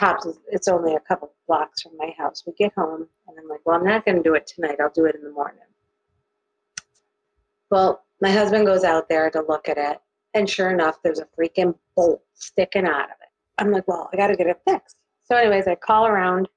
Tops, 0.00 0.26
it's 0.48 0.66
only 0.66 0.96
a 0.96 1.00
couple 1.00 1.32
blocks 1.46 1.82
from 1.82 1.92
my 1.96 2.12
house. 2.18 2.42
We 2.44 2.54
get 2.54 2.72
home 2.76 3.06
and 3.28 3.38
I'm 3.38 3.48
like, 3.48 3.60
well, 3.64 3.76
I'm 3.76 3.84
not 3.84 4.04
going 4.04 4.16
to 4.16 4.22
do 4.22 4.34
it 4.34 4.48
tonight. 4.48 4.78
I'll 4.80 4.90
do 4.90 5.04
it 5.04 5.14
in 5.14 5.22
the 5.22 5.30
morning. 5.30 5.60
Well, 7.70 8.02
my 8.20 8.32
husband 8.32 8.66
goes 8.66 8.82
out 8.82 9.08
there 9.08 9.30
to 9.30 9.44
look 9.48 9.68
at 9.68 9.78
it. 9.78 10.00
And 10.34 10.50
sure 10.50 10.70
enough, 10.70 10.96
there's 11.04 11.20
a 11.20 11.28
freaking 11.38 11.76
bolt 11.94 12.22
sticking 12.34 12.84
out 12.84 13.04
of 13.04 13.16
it. 13.22 13.28
I'm 13.58 13.70
like, 13.70 13.86
well, 13.86 14.10
I 14.12 14.16
got 14.16 14.26
to 14.26 14.36
get 14.36 14.48
it 14.48 14.60
fixed. 14.66 14.96
So, 15.22 15.36
anyways, 15.36 15.68
I 15.68 15.76
call 15.76 16.08
around. 16.08 16.48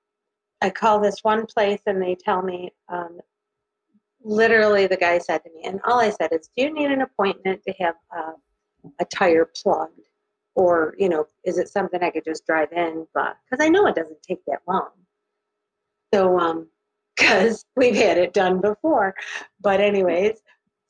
I 0.64 0.72
call 0.72 1.00
this 1.00 1.20
one 1.22 1.46
place 1.46 1.82
and 1.86 2.02
they 2.02 2.16
tell 2.16 2.42
me, 2.42 2.72
um, 2.90 3.20
literally, 4.28 4.88
the 4.88 4.98
guy 4.98 5.18
said 5.18 5.40
to 5.40 5.50
me, 5.54 5.62
and 5.64 5.80
all 5.86 6.00
I 6.00 6.10
said 6.10 6.32
is, 6.34 6.50
do 6.56 6.64
you 6.64 6.74
need 6.74 6.92
an 6.92 7.02
appointment 7.02 7.62
to 7.68 7.74
have 7.80 7.96
uh, 8.16 8.34
a 9.00 9.06
tire 9.06 9.50
plugged? 9.62 10.00
Or, 10.56 10.96
you 10.98 11.08
know, 11.08 11.28
is 11.46 11.58
it 11.58 11.70
something 11.70 12.02
I 12.02 12.10
could 12.10 12.26
just 12.26 12.46
drive 12.46 12.72
in? 12.72 13.06
But 13.14 13.38
because 13.50 13.64
I 13.64 13.70
know 13.70 13.86
it 13.88 13.96
doesn't 13.96 14.22
take 14.28 14.44
that 14.48 14.62
long. 14.68 14.90
So, 16.14 16.40
um, 16.40 16.68
because 17.18 17.66
we've 17.76 17.96
had 17.96 18.18
it 18.18 18.34
done 18.34 18.62
before. 18.62 19.16
But, 19.62 19.82
anyways, 19.82 20.40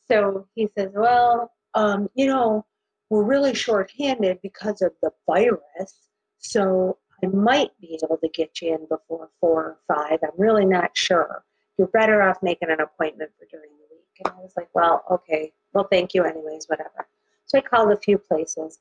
so 0.10 0.48
he 0.56 0.68
says, 0.78 0.90
well, 0.94 1.52
um, 1.74 2.10
you 2.16 2.28
know, 2.28 2.66
we're 3.10 3.24
really 3.24 3.54
short-handed 3.54 4.40
because 4.42 4.82
of 4.82 4.92
the 5.02 5.12
virus. 5.26 6.10
So 6.40 6.98
I 7.24 7.28
might 7.28 7.72
be 7.80 7.98
able 8.04 8.18
to 8.18 8.30
get 8.30 8.62
you 8.62 8.74
in 8.76 8.88
before 8.90 9.30
four 9.40 9.64
or 9.64 9.78
five. 9.88 10.20
I'm 10.24 10.38
really 10.38 10.66
not 10.66 10.92
sure. 10.94 11.44
You're 11.78 11.88
better 11.88 12.22
off 12.22 12.38
making 12.42 12.70
an 12.70 12.82
appointment 12.82 13.32
for 13.38 13.46
during 13.50 13.70
the 13.70 13.96
week. 13.96 14.22
And 14.26 14.34
I 14.34 14.40
was 14.40 14.54
like, 14.58 14.70
well, 14.74 15.04
okay. 15.12 15.54
Well, 15.74 15.88
thank 15.92 16.14
you 16.14 16.24
anyways, 16.24 16.66
whatever. 16.68 17.08
So 17.46 17.58
I 17.58 17.62
called 17.62 17.92
a 17.92 17.98
few 17.98 18.18
places. 18.18 18.80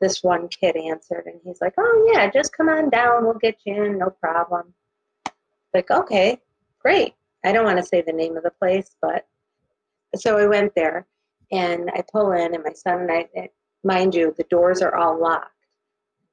This 0.00 0.22
one 0.22 0.48
kid 0.48 0.76
answered 0.76 1.24
and 1.26 1.40
he's 1.44 1.60
like, 1.60 1.74
oh, 1.78 2.10
yeah, 2.12 2.28
just 2.30 2.56
come 2.56 2.68
on 2.68 2.90
down. 2.90 3.24
We'll 3.24 3.34
get 3.34 3.58
you 3.64 3.82
in. 3.82 3.98
No 3.98 4.10
problem. 4.10 4.74
Like, 5.72 5.90
okay, 5.90 6.38
great. 6.80 7.14
I 7.44 7.52
don't 7.52 7.64
want 7.64 7.78
to 7.78 7.84
say 7.84 8.00
the 8.00 8.12
name 8.12 8.36
of 8.36 8.42
the 8.42 8.50
place, 8.50 8.96
but 9.00 9.26
so 10.16 10.38
I 10.38 10.46
went 10.46 10.74
there 10.74 11.06
and 11.52 11.90
I 11.94 12.02
pull 12.10 12.32
in, 12.32 12.54
and 12.54 12.64
my 12.64 12.72
son 12.72 13.02
and 13.02 13.10
I, 13.10 13.48
mind 13.82 14.14
you, 14.14 14.34
the 14.36 14.44
doors 14.44 14.80
are 14.82 14.94
all 14.94 15.20
locked. 15.20 15.50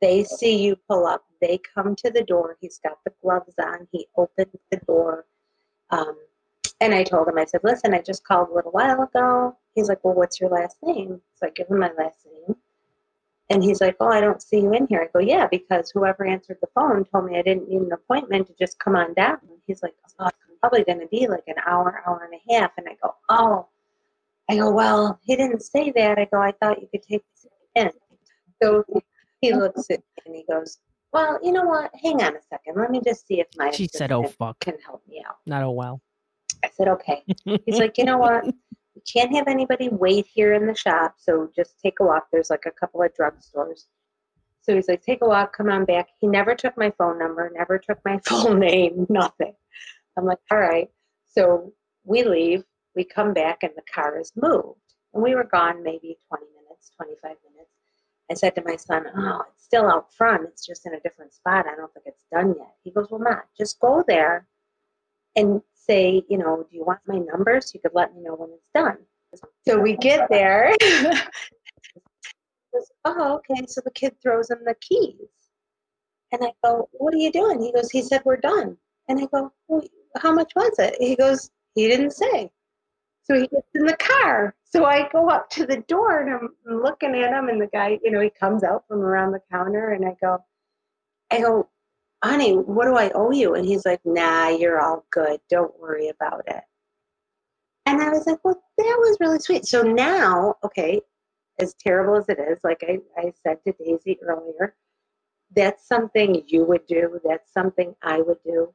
They 0.01 0.23
see 0.23 0.63
you 0.63 0.77
pull 0.89 1.05
up. 1.05 1.23
They 1.41 1.59
come 1.75 1.95
to 1.97 2.09
the 2.09 2.23
door. 2.23 2.57
He's 2.59 2.79
got 2.83 2.97
the 3.05 3.13
gloves 3.21 3.53
on. 3.61 3.87
He 3.91 4.07
opens 4.17 4.55
the 4.71 4.77
door. 4.77 5.25
Um, 5.91 6.15
and 6.79 6.95
I 6.95 7.03
told 7.03 7.27
him, 7.27 7.37
I 7.37 7.45
said, 7.45 7.61
listen, 7.63 7.93
I 7.93 8.01
just 8.01 8.23
called 8.23 8.49
a 8.49 8.53
little 8.53 8.71
while 8.71 9.01
ago. 9.03 9.55
He's 9.75 9.87
like, 9.87 10.03
well, 10.03 10.15
what's 10.15 10.39
your 10.39 10.49
last 10.49 10.77
name? 10.83 11.21
So 11.35 11.47
I 11.47 11.49
give 11.51 11.67
him 11.67 11.79
my 11.79 11.91
last 11.97 12.25
name. 12.25 12.55
And 13.49 13.63
he's 13.63 13.81
like, 13.81 13.97
oh, 13.99 14.07
I 14.07 14.21
don't 14.21 14.41
see 14.41 14.61
you 14.61 14.73
in 14.73 14.87
here. 14.87 15.01
I 15.01 15.17
go, 15.17 15.19
yeah, 15.19 15.47
because 15.51 15.91
whoever 15.91 16.25
answered 16.25 16.57
the 16.61 16.69
phone 16.73 17.03
told 17.05 17.25
me 17.25 17.37
I 17.37 17.41
didn't 17.41 17.69
need 17.69 17.81
an 17.81 17.91
appointment 17.91 18.47
to 18.47 18.53
just 18.57 18.79
come 18.79 18.95
on 18.95 19.13
down. 19.13 19.39
He's 19.67 19.83
like, 19.83 19.93
oh, 20.19 20.27
it's 20.27 20.37
probably 20.61 20.83
going 20.85 21.01
to 21.01 21.07
be 21.07 21.27
like 21.27 21.43
an 21.47 21.55
hour, 21.67 22.01
hour 22.07 22.29
and 22.31 22.39
a 22.39 22.53
half. 22.53 22.71
And 22.77 22.87
I 22.87 22.95
go, 23.03 23.13
oh, 23.29 23.67
I 24.49 24.55
go, 24.55 24.71
well, 24.71 25.19
he 25.23 25.35
didn't 25.35 25.61
say 25.61 25.91
that. 25.95 26.17
I 26.17 26.25
go, 26.25 26.41
I 26.41 26.53
thought 26.53 26.81
you 26.81 26.87
could 26.91 27.03
take 27.03 27.23
me 27.43 27.81
in. 27.83 27.91
So 28.63 28.85
he 29.41 29.53
looks 29.53 29.89
at 29.89 29.99
me 29.99 30.05
and 30.25 30.35
he 30.35 30.45
goes, 30.49 30.79
well, 31.13 31.39
you 31.43 31.51
know 31.51 31.65
what? 31.65 31.91
Hang 32.01 32.21
on 32.21 32.35
a 32.35 32.41
second. 32.49 32.75
Let 32.77 32.91
me 32.91 33.01
just 33.03 33.27
see 33.27 33.39
if 33.39 33.47
my 33.57 33.71
she 33.71 33.87
said, 33.87 34.11
"Oh 34.11 34.23
fuck," 34.23 34.59
can 34.59 34.75
help 34.85 35.01
me 35.07 35.23
out. 35.27 35.37
Not 35.45 35.63
oh 35.63 35.71
well. 35.71 36.01
I 36.63 36.69
said, 36.75 36.87
okay. 36.89 37.23
He's 37.65 37.79
like, 37.79 37.97
you 37.97 38.05
know 38.05 38.19
what? 38.19 38.45
We 38.45 39.01
can't 39.11 39.33
have 39.35 39.47
anybody 39.47 39.89
wait 39.89 40.27
here 40.31 40.53
in 40.53 40.67
the 40.67 40.75
shop, 40.75 41.15
so 41.17 41.49
just 41.55 41.79
take 41.79 41.99
a 41.99 42.03
walk. 42.03 42.27
There's 42.31 42.51
like 42.51 42.65
a 42.67 42.71
couple 42.71 43.01
of 43.01 43.11
drugstores. 43.13 43.85
So 44.61 44.75
he's 44.75 44.87
like, 44.87 45.01
take 45.01 45.23
a 45.23 45.27
walk, 45.27 45.57
come 45.57 45.71
on 45.71 45.85
back. 45.85 46.09
He 46.19 46.27
never 46.27 46.53
took 46.53 46.77
my 46.77 46.91
phone 46.99 47.17
number, 47.17 47.51
never 47.55 47.79
took 47.79 47.97
my 48.05 48.19
full 48.27 48.53
name, 48.53 49.07
nothing. 49.09 49.53
I'm 50.17 50.25
like, 50.25 50.37
all 50.51 50.59
right. 50.59 50.87
So 51.33 51.73
we 52.03 52.23
leave 52.23 52.63
we 52.95 53.03
come 53.03 53.33
back 53.33 53.63
and 53.63 53.71
the 53.75 53.83
car 53.93 54.19
is 54.19 54.31
moved. 54.35 54.79
And 55.13 55.23
we 55.23 55.35
were 55.35 55.43
gone 55.43 55.83
maybe 55.83 56.17
20 56.27 56.45
minutes, 56.63 56.91
25 56.95 57.23
minutes. 57.23 57.50
I 58.31 58.33
said 58.33 58.55
to 58.55 58.63
my 58.65 58.77
son, 58.77 59.05
Oh, 59.15 59.43
it's 59.53 59.65
still 59.65 59.89
out 59.89 60.13
front. 60.13 60.47
It's 60.47 60.65
just 60.65 60.85
in 60.87 60.93
a 60.93 60.99
different 61.01 61.33
spot. 61.33 61.65
I 61.67 61.75
don't 61.75 61.93
think 61.93 62.05
it's 62.05 62.23
done 62.31 62.55
yet. 62.57 62.75
He 62.83 62.91
goes, 62.91 63.07
Well, 63.11 63.19
Matt, 63.19 63.45
just 63.57 63.79
go 63.79 64.03
there 64.07 64.47
and 65.35 65.61
say, 65.73 66.23
You 66.29 66.37
know, 66.37 66.65
do 66.69 66.75
you 66.75 66.85
want 66.85 67.01
my 67.05 67.17
number 67.17 67.59
so 67.59 67.71
you 67.73 67.81
could 67.81 67.93
let 67.93 68.15
me 68.15 68.21
know 68.21 68.35
when 68.35 68.49
it's 68.51 68.69
done? 68.73 68.97
So 69.67 69.79
we 69.79 69.95
get 69.97 70.29
there. 70.29 70.73
goes, 70.81 71.21
oh, 73.05 73.35
okay. 73.35 73.65
So 73.67 73.81
the 73.83 73.91
kid 73.91 74.15
throws 74.21 74.49
him 74.49 74.59
the 74.65 74.75
keys. 74.81 75.15
And 76.31 76.43
I 76.43 76.53
go, 76.63 76.87
What 76.93 77.13
are 77.13 77.17
you 77.17 77.31
doing? 77.31 77.61
He 77.61 77.73
goes, 77.73 77.91
He 77.91 78.01
said, 78.01 78.21
We're 78.23 78.37
done. 78.37 78.77
And 79.09 79.19
I 79.19 79.25
go, 79.25 79.51
well, 79.67 79.83
How 80.17 80.33
much 80.33 80.53
was 80.55 80.73
it? 80.79 80.95
He 80.99 81.17
goes, 81.17 81.49
He 81.75 81.87
didn't 81.87 82.11
say. 82.11 82.49
So 83.31 83.39
he 83.39 83.47
gets 83.47 83.67
in 83.75 83.85
the 83.85 83.95
car. 83.95 84.53
So 84.65 84.83
I 84.83 85.07
go 85.07 85.29
up 85.29 85.49
to 85.51 85.65
the 85.65 85.77
door 85.87 86.19
and 86.19 86.33
I'm 86.33 86.81
looking 86.81 87.15
at 87.15 87.31
him, 87.31 87.47
and 87.47 87.61
the 87.61 87.67
guy, 87.67 87.97
you 88.03 88.11
know, 88.11 88.19
he 88.19 88.29
comes 88.29 88.61
out 88.61 88.83
from 88.89 88.99
around 88.99 89.31
the 89.31 89.41
counter, 89.49 89.91
and 89.91 90.05
I 90.05 90.17
go, 90.19 90.39
I 91.31 91.39
go, 91.39 91.69
honey, 92.21 92.57
what 92.57 92.85
do 92.85 92.97
I 92.97 93.09
owe 93.11 93.31
you? 93.31 93.55
And 93.55 93.65
he's 93.65 93.85
like, 93.85 94.01
nah, 94.03 94.49
you're 94.49 94.81
all 94.81 95.05
good. 95.11 95.39
Don't 95.49 95.79
worry 95.79 96.09
about 96.09 96.43
it. 96.47 96.61
And 97.85 98.01
I 98.01 98.09
was 98.09 98.27
like, 98.27 98.43
well, 98.43 98.61
that 98.77 98.97
was 98.99 99.17
really 99.21 99.39
sweet. 99.39 99.65
So 99.65 99.81
now, 99.81 100.55
okay, 100.65 100.99
as 101.57 101.73
terrible 101.75 102.17
as 102.17 102.27
it 102.27 102.37
is, 102.37 102.59
like 102.65 102.83
I, 102.83 102.99
I 103.17 103.31
said 103.43 103.59
to 103.63 103.73
Daisy 103.81 104.19
earlier, 104.21 104.75
that's 105.55 105.87
something 105.87 106.43
you 106.47 106.65
would 106.65 106.85
do. 106.85 107.17
That's 107.23 107.53
something 107.53 107.95
I 108.01 108.21
would 108.21 108.43
do. 108.45 108.73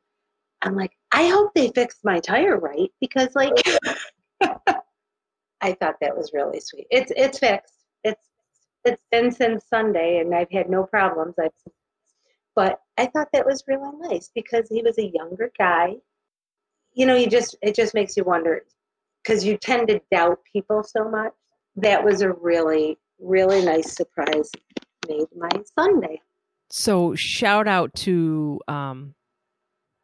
I'm 0.63 0.75
like, 0.75 0.97
I 1.13 1.29
hope 1.29 1.53
they 1.55 1.69
fixed 1.69 2.07
my 2.07 2.21
tire 2.21 2.59
right 2.59 2.91
because, 3.03 3.35
like, 3.35 3.53
I 4.41 5.73
thought 5.73 5.97
that 6.01 6.17
was 6.17 6.33
really 6.33 6.61
sweet. 6.61 6.87
It's 6.91 7.13
it's 7.17 7.39
fixed. 7.39 7.75
It's 8.05 8.29
it's 8.85 9.03
been 9.11 9.31
since 9.31 9.65
Sunday, 9.69 10.19
and 10.19 10.35
I've 10.35 10.51
had 10.51 10.69
no 10.69 10.85
problems. 10.85 11.35
I've, 11.41 11.51
but 12.55 12.81
I 12.97 13.07
thought 13.07 13.29
that 13.33 13.47
was 13.47 13.65
really 13.67 13.91
nice 14.01 14.31
because 14.35 14.69
he 14.69 14.83
was 14.83 14.99
a 14.99 15.07
younger 15.07 15.51
guy. 15.59 15.97
You 16.95 17.07
know, 17.07 17.15
you 17.15 17.29
just 17.29 17.57
it 17.63 17.75
just 17.75 17.95
makes 17.95 18.17
you 18.17 18.25
wonder 18.25 18.63
because 19.23 19.45
you 19.45 19.57
tend 19.57 19.89
to 19.89 20.01
doubt 20.11 20.39
people 20.51 20.83
so 20.83 21.09
much. 21.09 21.33
That 21.77 22.05
was 22.05 22.23
a 22.23 22.33
really 22.33 22.99
really 23.19 23.65
nice 23.65 23.95
surprise. 23.95 24.51
Made 25.09 25.27
my 25.37 25.49
Sunday. 25.79 26.21
So 26.69 27.15
shout 27.15 27.69
out 27.69 27.95
to 27.95 28.61
um, 28.67 29.15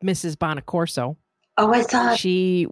Mrs. 0.03 0.37
Bonacorso 0.37 1.17
Oh, 1.59 1.73
I 1.73 1.83
saw. 1.83 2.15
She 2.15 2.67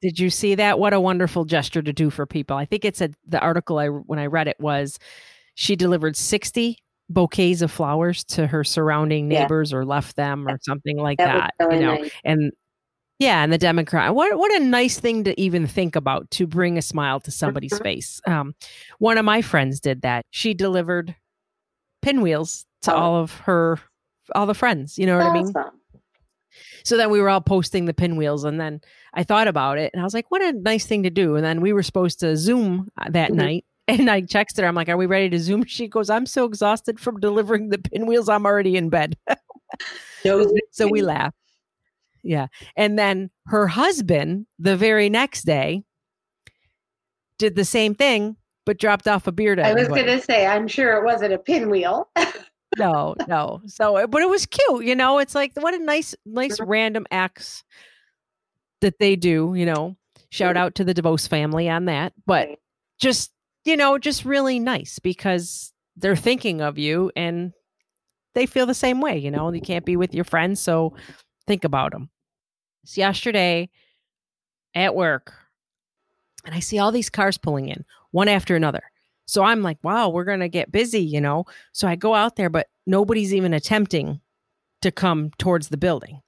did 0.00 0.18
you 0.18 0.30
see 0.30 0.54
that? 0.56 0.78
What 0.78 0.92
a 0.92 1.00
wonderful 1.00 1.44
gesture 1.44 1.82
to 1.82 1.92
do 1.92 2.10
for 2.10 2.26
people. 2.26 2.56
I 2.56 2.64
think 2.64 2.84
it 2.84 2.96
said 2.96 3.14
the 3.26 3.40
article 3.40 3.78
I 3.78 3.88
when 3.88 4.18
I 4.18 4.26
read 4.26 4.48
it 4.48 4.56
was 4.58 4.98
she 5.54 5.76
delivered 5.76 6.16
60 6.16 6.78
bouquets 7.08 7.62
of 7.62 7.70
flowers 7.70 8.24
to 8.24 8.46
her 8.46 8.64
surrounding 8.64 9.28
neighbors 9.28 9.70
yeah. 9.70 9.78
or 9.78 9.84
left 9.84 10.16
them 10.16 10.48
or 10.48 10.58
something 10.62 10.96
like 10.96 11.18
that, 11.18 11.54
that 11.58 11.64
really 11.66 11.80
you 11.80 11.86
know. 11.86 11.94
Nice. 11.96 12.10
And 12.24 12.52
yeah, 13.20 13.44
and 13.44 13.52
the 13.52 13.58
Democrat. 13.58 14.14
What 14.14 14.36
what 14.36 14.52
a 14.60 14.64
nice 14.64 14.98
thing 14.98 15.24
to 15.24 15.40
even 15.40 15.66
think 15.66 15.94
about 15.94 16.30
to 16.32 16.46
bring 16.46 16.76
a 16.76 16.82
smile 16.82 17.20
to 17.20 17.30
somebody's 17.30 17.72
mm-hmm. 17.72 17.84
face. 17.84 18.20
Um, 18.26 18.54
one 18.98 19.18
of 19.18 19.24
my 19.24 19.42
friends 19.42 19.78
did 19.78 20.02
that. 20.02 20.26
She 20.30 20.54
delivered 20.54 21.14
pinwheels 22.02 22.66
to 22.82 22.92
oh. 22.92 22.98
all 22.98 23.16
of 23.16 23.32
her 23.40 23.78
all 24.34 24.46
the 24.46 24.54
friends. 24.54 24.98
You 24.98 25.06
know 25.06 25.18
what. 25.18 25.26
I 25.26 25.32
mean? 25.32 25.52
So 26.84 26.96
then 26.96 27.10
we 27.10 27.20
were 27.20 27.30
all 27.30 27.40
posting 27.40 27.86
the 27.86 27.94
pinwheels, 27.94 28.44
and 28.44 28.60
then 28.60 28.80
I 29.14 29.24
thought 29.24 29.48
about 29.48 29.78
it, 29.78 29.90
and 29.92 30.00
I 30.00 30.04
was 30.04 30.14
like, 30.14 30.30
"What 30.30 30.42
a 30.42 30.52
nice 30.52 30.86
thing 30.86 31.02
to 31.04 31.10
do!" 31.10 31.36
And 31.36 31.44
then 31.44 31.60
we 31.60 31.72
were 31.72 31.82
supposed 31.82 32.20
to 32.20 32.36
Zoom 32.36 32.88
uh, 32.98 33.10
that 33.10 33.30
mm-hmm. 33.30 33.40
night, 33.40 33.64
and 33.88 34.10
I 34.10 34.22
texted 34.22 34.60
her. 34.60 34.66
I'm 34.66 34.74
like, 34.74 34.88
"Are 34.88 34.96
we 34.96 35.06
ready 35.06 35.30
to 35.30 35.38
Zoom?" 35.38 35.64
She 35.66 35.88
goes, 35.88 36.10
"I'm 36.10 36.26
so 36.26 36.44
exhausted 36.44 37.00
from 37.00 37.20
delivering 37.20 37.70
the 37.70 37.78
pinwheels. 37.78 38.28
I'm 38.28 38.46
already 38.46 38.76
in 38.76 38.90
bed." 38.90 39.16
so 40.70 40.88
we 40.88 41.02
laughed. 41.02 41.36
Yeah, 42.22 42.46
and 42.76 42.98
then 42.98 43.30
her 43.46 43.66
husband, 43.66 44.46
the 44.58 44.76
very 44.76 45.08
next 45.10 45.44
day, 45.44 45.84
did 47.38 47.56
the 47.56 47.64
same 47.64 47.94
thing, 47.94 48.36
but 48.64 48.78
dropped 48.78 49.08
off 49.08 49.26
a 49.26 49.32
beard. 49.32 49.60
I 49.60 49.74
was 49.74 49.88
going 49.88 50.06
to 50.06 50.20
say, 50.20 50.46
I'm 50.46 50.68
sure 50.68 50.96
it 50.96 51.04
wasn't 51.04 51.34
a 51.34 51.38
pinwheel. 51.38 52.08
No, 52.78 53.14
no. 53.28 53.62
So, 53.66 53.96
uh, 53.96 54.06
but 54.06 54.22
it 54.22 54.28
was 54.28 54.46
cute. 54.46 54.84
You 54.84 54.94
know, 54.94 55.18
it's 55.18 55.34
like 55.34 55.52
what 55.54 55.74
a 55.74 55.78
nice, 55.78 56.14
nice 56.24 56.60
random 56.60 57.06
acts 57.10 57.64
that 58.80 58.98
they 58.98 59.16
do. 59.16 59.54
You 59.54 59.66
know, 59.66 59.96
Shout 60.34 60.56
out 60.56 60.74
to 60.74 60.84
the 60.84 60.92
DeVos 60.92 61.28
family 61.28 61.68
on 61.68 61.84
that. 61.84 62.12
But 62.26 62.58
just, 62.98 63.30
you 63.64 63.76
know, 63.76 63.98
just 63.98 64.24
really 64.24 64.58
nice 64.58 64.98
because 64.98 65.72
they're 65.96 66.16
thinking 66.16 66.60
of 66.60 66.76
you 66.76 67.12
and 67.14 67.52
they 68.34 68.46
feel 68.46 68.66
the 68.66 68.74
same 68.74 69.00
way. 69.00 69.16
You 69.16 69.30
know, 69.30 69.52
you 69.52 69.60
can't 69.60 69.84
be 69.84 69.96
with 69.96 70.12
your 70.12 70.24
friends. 70.24 70.58
So 70.58 70.96
think 71.46 71.62
about 71.62 71.92
them. 71.92 72.10
So 72.84 73.00
yesterday 73.00 73.70
at 74.74 74.96
work, 74.96 75.32
and 76.44 76.52
I 76.52 76.58
see 76.58 76.80
all 76.80 76.90
these 76.90 77.10
cars 77.10 77.38
pulling 77.38 77.68
in 77.68 77.84
one 78.10 78.26
after 78.26 78.56
another. 78.56 78.82
So 79.26 79.42
I'm 79.42 79.62
like, 79.62 79.78
wow, 79.82 80.08
we're 80.08 80.24
going 80.24 80.40
to 80.40 80.48
get 80.48 80.72
busy, 80.72 81.02
you 81.02 81.20
know? 81.20 81.44
So 81.72 81.88
I 81.88 81.96
go 81.96 82.14
out 82.14 82.36
there, 82.36 82.50
but 82.50 82.68
nobody's 82.86 83.34
even 83.34 83.54
attempting 83.54 84.20
to 84.82 84.90
come 84.92 85.30
towards 85.38 85.68
the 85.68 85.76
building. 85.76 86.20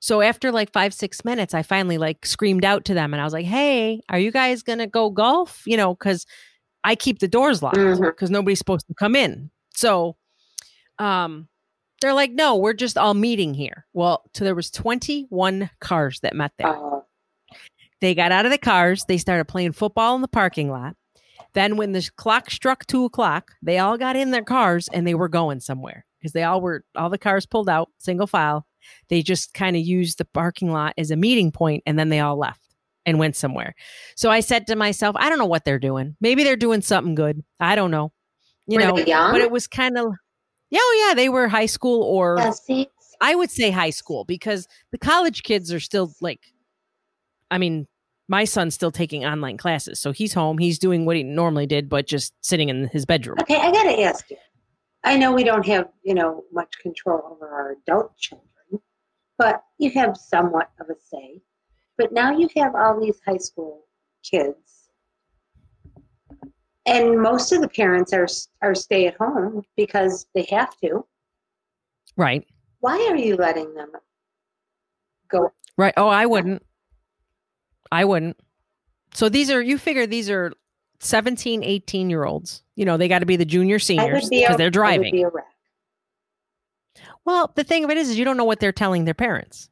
So 0.00 0.20
after 0.20 0.52
like 0.52 0.72
five, 0.72 0.92
six 0.92 1.24
minutes, 1.24 1.54
I 1.54 1.62
finally 1.62 1.98
like 1.98 2.26
screamed 2.26 2.64
out 2.64 2.84
to 2.86 2.94
them 2.94 3.14
and 3.14 3.20
I 3.20 3.24
was 3.24 3.32
like, 3.32 3.46
hey, 3.46 4.02
are 4.08 4.18
you 4.18 4.30
guys 4.30 4.62
going 4.62 4.78
to 4.78 4.86
go 4.86 5.10
golf? 5.10 5.62
You 5.66 5.76
know, 5.76 5.94
because 5.94 6.26
I 6.82 6.94
keep 6.94 7.18
the 7.20 7.28
doors 7.28 7.62
locked 7.62 7.76
because 7.76 8.30
nobody's 8.30 8.58
supposed 8.58 8.86
to 8.88 8.94
come 8.94 9.16
in. 9.16 9.50
So 9.74 10.16
um, 10.98 11.48
they're 12.00 12.12
like, 12.12 12.32
no, 12.32 12.56
we're 12.56 12.74
just 12.74 12.98
all 12.98 13.14
meeting 13.14 13.54
here. 13.54 13.86
Well, 13.94 14.22
so 14.34 14.44
there 14.44 14.54
was 14.54 14.70
21 14.70 15.70
cars 15.80 16.20
that 16.20 16.36
met 16.36 16.52
there. 16.58 16.68
Oh, 16.68 17.04
They 18.02 18.14
got 18.14 18.30
out 18.32 18.44
of 18.44 18.52
the 18.52 18.58
cars. 18.58 19.06
They 19.08 19.16
started 19.16 19.46
playing 19.46 19.72
football 19.72 20.14
in 20.16 20.20
the 20.20 20.28
parking 20.28 20.70
lot. 20.70 20.96
Then, 21.54 21.76
when 21.76 21.92
the 21.92 22.10
clock 22.16 22.50
struck 22.50 22.86
two 22.86 23.04
o'clock, 23.04 23.52
they 23.62 23.78
all 23.78 23.96
got 23.96 24.16
in 24.16 24.30
their 24.30 24.44
cars 24.44 24.88
and 24.92 25.06
they 25.06 25.14
were 25.14 25.28
going 25.28 25.60
somewhere 25.60 26.04
because 26.18 26.32
they 26.32 26.42
all 26.42 26.60
were, 26.60 26.84
all 26.96 27.10
the 27.10 27.18
cars 27.18 27.46
pulled 27.46 27.68
out, 27.68 27.90
single 27.98 28.26
file. 28.26 28.66
They 29.08 29.22
just 29.22 29.54
kind 29.54 29.76
of 29.76 29.82
used 29.82 30.18
the 30.18 30.24
parking 30.24 30.72
lot 30.72 30.94
as 30.98 31.10
a 31.10 31.16
meeting 31.16 31.52
point 31.52 31.82
and 31.86 31.98
then 31.98 32.08
they 32.08 32.20
all 32.20 32.36
left 32.36 32.74
and 33.06 33.18
went 33.18 33.36
somewhere. 33.36 33.74
So 34.16 34.30
I 34.30 34.40
said 34.40 34.66
to 34.66 34.76
myself, 34.76 35.14
I 35.18 35.28
don't 35.28 35.38
know 35.38 35.46
what 35.46 35.64
they're 35.64 35.78
doing. 35.78 36.16
Maybe 36.20 36.44
they're 36.44 36.56
doing 36.56 36.82
something 36.82 37.14
good. 37.14 37.42
I 37.60 37.74
don't 37.76 37.90
know. 37.90 38.12
You 38.66 38.78
were 38.78 38.84
know, 38.84 38.94
but 39.32 39.40
it 39.40 39.50
was 39.50 39.66
kind 39.66 39.98
of, 39.98 40.14
yeah, 40.70 40.80
oh, 40.80 41.06
yeah, 41.06 41.14
they 41.14 41.28
were 41.28 41.48
high 41.48 41.66
school 41.66 42.02
or 42.02 42.38
I 43.20 43.34
would 43.34 43.50
say 43.50 43.70
high 43.70 43.90
school 43.90 44.24
because 44.24 44.66
the 44.90 44.98
college 44.98 45.42
kids 45.42 45.72
are 45.72 45.80
still 45.80 46.12
like, 46.20 46.40
I 47.50 47.58
mean, 47.58 47.86
my 48.28 48.44
son's 48.44 48.74
still 48.74 48.90
taking 48.90 49.24
online 49.24 49.56
classes. 49.56 50.00
So 50.00 50.12
he's 50.12 50.32
home. 50.32 50.58
He's 50.58 50.78
doing 50.78 51.04
what 51.04 51.16
he 51.16 51.22
normally 51.22 51.66
did, 51.66 51.88
but 51.88 52.06
just 52.06 52.32
sitting 52.40 52.68
in 52.68 52.88
his 52.88 53.04
bedroom. 53.04 53.36
Okay, 53.42 53.56
I 53.56 53.70
gotta 53.70 54.00
ask 54.00 54.30
you. 54.30 54.36
I 55.04 55.16
know 55.18 55.32
we 55.32 55.44
don't 55.44 55.66
have, 55.66 55.88
you 56.02 56.14
know, 56.14 56.44
much 56.52 56.78
control 56.80 57.20
over 57.30 57.48
our 57.48 57.72
adult 57.72 58.16
children, 58.16 58.80
but 59.36 59.62
you 59.78 59.90
have 59.90 60.16
somewhat 60.16 60.70
of 60.80 60.88
a 60.88 60.94
say. 60.98 61.42
But 61.98 62.12
now 62.12 62.36
you 62.36 62.48
have 62.56 62.74
all 62.74 62.98
these 62.98 63.20
high 63.26 63.36
school 63.36 63.84
kids, 64.22 64.88
and 66.86 67.20
most 67.20 67.52
of 67.52 67.60
the 67.60 67.68
parents 67.68 68.12
are 68.12 68.26
are 68.62 68.74
stay 68.74 69.06
at 69.06 69.16
home 69.16 69.62
because 69.76 70.26
they 70.34 70.46
have 70.50 70.74
to. 70.80 71.04
Right. 72.16 72.46
Why 72.80 73.06
are 73.10 73.16
you 73.16 73.36
letting 73.36 73.74
them 73.74 73.90
go? 75.30 75.52
Right. 75.76 75.94
Oh, 75.96 76.08
I 76.08 76.26
wouldn't. 76.26 76.62
I 77.90 78.04
wouldn't. 78.04 78.38
So 79.14 79.28
these 79.28 79.50
are, 79.50 79.62
you 79.62 79.78
figure 79.78 80.06
these 80.06 80.28
are 80.30 80.52
17, 81.00 81.62
18 81.62 82.10
year 82.10 82.24
olds. 82.24 82.62
You 82.76 82.84
know, 82.84 82.96
they 82.96 83.08
got 83.08 83.20
to 83.20 83.26
be 83.26 83.36
the 83.36 83.44
junior 83.44 83.78
seniors 83.78 84.28
because 84.28 84.56
they're 84.56 84.70
driving. 84.70 85.12
be 85.12 85.22
a 85.22 85.28
wreck. 85.28 85.44
Well, 87.24 87.52
the 87.54 87.64
thing 87.64 87.84
of 87.84 87.90
it 87.90 87.96
is, 87.96 88.10
is 88.10 88.18
you 88.18 88.24
don't 88.24 88.36
know 88.36 88.44
what 88.44 88.60
they're 88.60 88.72
telling 88.72 89.04
their 89.04 89.14
parents. 89.14 89.68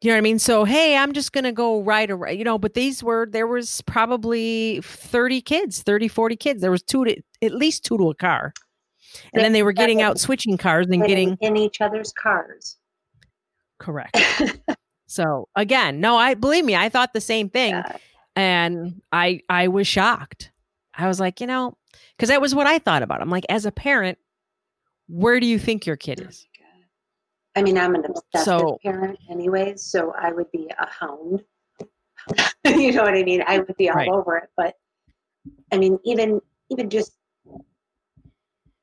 You 0.00 0.08
know 0.08 0.14
what 0.14 0.18
I 0.18 0.22
mean? 0.22 0.38
So, 0.38 0.64
hey, 0.64 0.96
I'm 0.96 1.12
just 1.12 1.32
going 1.32 1.44
to 1.44 1.52
go 1.52 1.82
ride 1.82 2.10
a, 2.10 2.34
you 2.34 2.42
know, 2.42 2.58
but 2.58 2.72
these 2.72 3.04
were, 3.04 3.28
there 3.30 3.46
was 3.46 3.82
probably 3.82 4.80
30 4.82 5.42
kids, 5.42 5.82
30, 5.82 6.08
40 6.08 6.36
kids. 6.36 6.62
There 6.62 6.70
was 6.70 6.82
two 6.82 7.04
to, 7.04 7.22
at 7.42 7.52
least 7.52 7.84
two 7.84 7.98
to 7.98 8.08
a 8.08 8.14
car. 8.14 8.54
And 9.34 9.44
then 9.44 9.52
they 9.52 9.62
were 9.62 9.72
getting 9.72 10.00
out, 10.00 10.18
switching 10.18 10.56
cars 10.56 10.86
and 10.88 11.04
getting, 11.04 11.36
in 11.40 11.56
each 11.56 11.80
other's 11.80 12.12
cars. 12.12 12.76
correct. 13.78 14.16
So 15.10 15.48
again, 15.56 15.98
no, 16.00 16.16
I 16.16 16.34
believe 16.34 16.64
me, 16.64 16.76
I 16.76 16.88
thought 16.88 17.12
the 17.12 17.20
same 17.20 17.50
thing. 17.50 17.72
Yeah. 17.72 17.96
And 18.36 19.02
I, 19.10 19.40
I 19.48 19.66
was 19.66 19.88
shocked. 19.88 20.52
I 20.94 21.08
was 21.08 21.18
like, 21.18 21.40
you 21.40 21.48
know, 21.48 21.76
because 22.16 22.28
that 22.28 22.40
was 22.40 22.54
what 22.54 22.68
I 22.68 22.78
thought 22.78 23.02
about. 23.02 23.20
I'm 23.20 23.28
like, 23.28 23.44
as 23.48 23.66
a 23.66 23.72
parent, 23.72 24.18
where 25.08 25.40
do 25.40 25.46
you 25.46 25.58
think 25.58 25.84
your 25.84 25.96
kid 25.96 26.20
oh 26.24 26.28
is? 26.28 26.46
I 27.56 27.62
mean, 27.62 27.76
I'm 27.76 27.96
an 27.96 28.04
obsessive 28.04 28.44
So- 28.44 28.78
parent, 28.84 29.18
anyways, 29.28 29.82
so 29.82 30.14
I 30.16 30.30
would 30.30 30.48
be 30.52 30.70
a 30.78 30.86
hound. 30.88 31.42
you 32.64 32.92
know 32.92 33.02
what 33.02 33.14
I 33.14 33.24
mean? 33.24 33.42
I 33.44 33.58
would 33.58 33.76
be 33.76 33.88
all 33.90 33.96
Right. 33.96 34.08
over 34.08 34.36
it. 34.36 34.48
But 34.56 34.76
I 35.72 35.78
mean, 35.78 35.98
even 36.04 36.40
even 36.70 36.88
just 36.88 37.16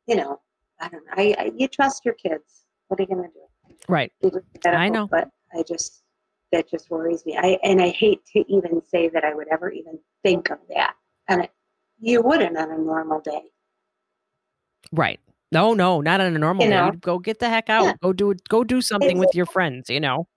you 0.07 0.15
know, 0.17 0.41
I 0.81 0.89
don't 0.89 1.05
know. 1.05 1.13
I, 1.15 1.35
I 1.39 1.51
you 1.55 1.69
trust 1.69 2.03
your 2.03 2.15
kids. 2.15 2.65
What 2.89 2.99
are 2.99 3.03
you 3.03 3.07
gonna 3.07 3.29
do? 3.29 3.75
Right. 3.87 4.11
It 4.19 4.33
was 4.33 4.43
medical, 4.65 4.81
I 4.81 4.89
know. 4.89 5.07
but 5.07 5.29
I 5.57 5.63
just 5.65 6.03
that 6.51 6.69
just 6.69 6.89
worries 6.89 7.25
me. 7.25 7.37
I 7.37 7.57
and 7.63 7.81
I 7.81 7.89
hate 7.89 8.25
to 8.33 8.43
even 8.47 8.81
say 8.85 9.09
that 9.09 9.23
I 9.23 9.33
would 9.33 9.47
ever 9.51 9.69
even 9.71 9.99
think 10.23 10.49
of 10.49 10.59
that. 10.69 10.95
And 11.27 11.43
it, 11.43 11.51
you 11.99 12.21
wouldn't 12.21 12.57
on 12.57 12.71
a 12.71 12.77
normal 12.77 13.19
day. 13.19 13.41
Right. 14.91 15.19
No, 15.51 15.73
no, 15.73 16.01
not 16.01 16.21
on 16.21 16.35
a 16.35 16.39
normal 16.39 16.65
You 16.65 16.71
day. 16.71 16.77
know? 16.77 16.85
You'd 16.87 17.01
Go 17.01 17.19
get 17.19 17.39
the 17.39 17.49
heck 17.49 17.69
out. 17.69 17.85
Yeah. 17.85 17.93
Go 18.01 18.13
do 18.13 18.31
it. 18.31 18.47
Go 18.49 18.63
do 18.63 18.81
something 18.81 19.17
with 19.17 19.33
your 19.33 19.45
friends. 19.45 19.89
You 19.89 19.99
know. 19.99 20.27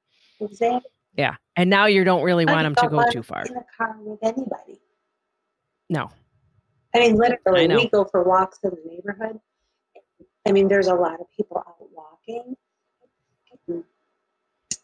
Exactly. 0.41 0.91
Yeah. 1.17 1.37
And 1.57 1.69
now 1.69 1.87
you 1.87 2.05
don't 2.05 2.23
really 2.23 2.47
want 2.47 2.63
them 2.63 2.75
to 2.77 2.89
go 2.89 3.05
too 3.11 3.23
far. 3.23 3.43
In 3.45 3.57
a 3.57 3.65
car 3.77 3.97
with 4.01 4.21
anybody. 4.23 4.81
No. 5.89 6.09
I 6.95 7.01
mean, 7.01 7.17
literally, 7.17 7.71
I 7.71 7.77
we 7.77 7.89
go 7.89 8.05
for 8.05 8.23
walks 8.23 8.59
in 8.63 8.71
the 8.71 8.91
neighborhood. 8.91 9.39
I 10.47 10.53
mean, 10.53 10.69
there's 10.69 10.87
a 10.87 10.95
lot 10.95 11.21
of 11.21 11.27
people 11.37 11.59
out 11.59 11.77
walking, 11.93 12.57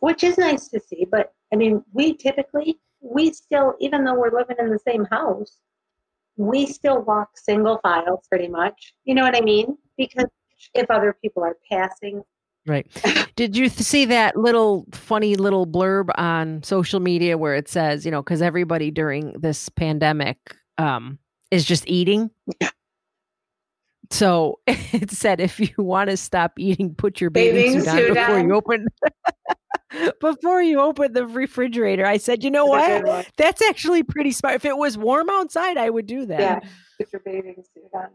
which 0.00 0.24
is 0.24 0.38
nice 0.38 0.68
to 0.68 0.80
see. 0.80 1.06
But 1.10 1.32
I 1.52 1.56
mean, 1.56 1.82
we 1.92 2.16
typically, 2.16 2.78
we 3.00 3.32
still, 3.32 3.74
even 3.80 4.04
though 4.04 4.14
we're 4.14 4.36
living 4.36 4.56
in 4.58 4.70
the 4.70 4.78
same 4.78 5.04
house, 5.06 5.58
we 6.36 6.66
still 6.66 7.02
walk 7.02 7.30
single 7.34 7.78
file 7.82 8.22
pretty 8.28 8.48
much. 8.48 8.94
You 9.04 9.14
know 9.14 9.22
what 9.22 9.36
I 9.36 9.40
mean? 9.40 9.76
Because 9.96 10.26
if 10.74 10.90
other 10.90 11.16
people 11.22 11.42
are 11.42 11.56
passing, 11.70 12.22
Right. 12.66 12.86
Did 13.36 13.56
you 13.56 13.68
th- 13.68 13.80
see 13.80 14.06
that 14.06 14.36
little 14.36 14.86
funny 14.92 15.36
little 15.36 15.66
blurb 15.66 16.10
on 16.18 16.62
social 16.64 16.98
media 16.98 17.38
where 17.38 17.54
it 17.54 17.68
says, 17.68 18.04
you 18.04 18.10
know, 18.10 18.22
because 18.22 18.42
everybody 18.42 18.90
during 18.90 19.34
this 19.34 19.68
pandemic 19.68 20.36
um, 20.76 21.18
is 21.50 21.64
just 21.64 21.88
eating? 21.88 22.30
Yeah. 22.60 22.70
So 24.10 24.60
it 24.66 25.10
said, 25.10 25.40
if 25.40 25.58
you 25.60 25.68
want 25.78 26.10
to 26.10 26.16
stop 26.16 26.52
eating, 26.58 26.94
put 26.94 27.20
your 27.20 27.30
bathing, 27.30 27.74
Bathing 27.74 27.80
suit 27.82 27.88
on 27.88 27.96
suit 27.96 28.14
before 28.14 28.38
on. 28.38 28.48
you 28.48 28.54
open. 28.54 28.86
before 30.20 30.62
you 30.62 30.80
open 30.80 31.12
the 31.12 31.26
refrigerator, 31.26 32.04
I 32.06 32.16
said, 32.18 32.44
you 32.44 32.50
know 32.50 32.74
It's 32.74 33.04
a 33.04 33.06
what? 33.06 33.28
That's 33.36 33.62
actually 33.62 34.02
pretty 34.02 34.32
smart. 34.32 34.56
If 34.56 34.64
it 34.64 34.76
was 34.76 34.98
warm 34.98 35.30
outside, 35.30 35.76
I 35.76 35.88
would 35.90 36.06
do 36.06 36.26
that. 36.26 36.40
yeah, 36.40 36.58
put 36.98 37.12
your 37.12 37.22
bathing 37.24 37.62
suit 37.74 37.84
on. 37.94 38.08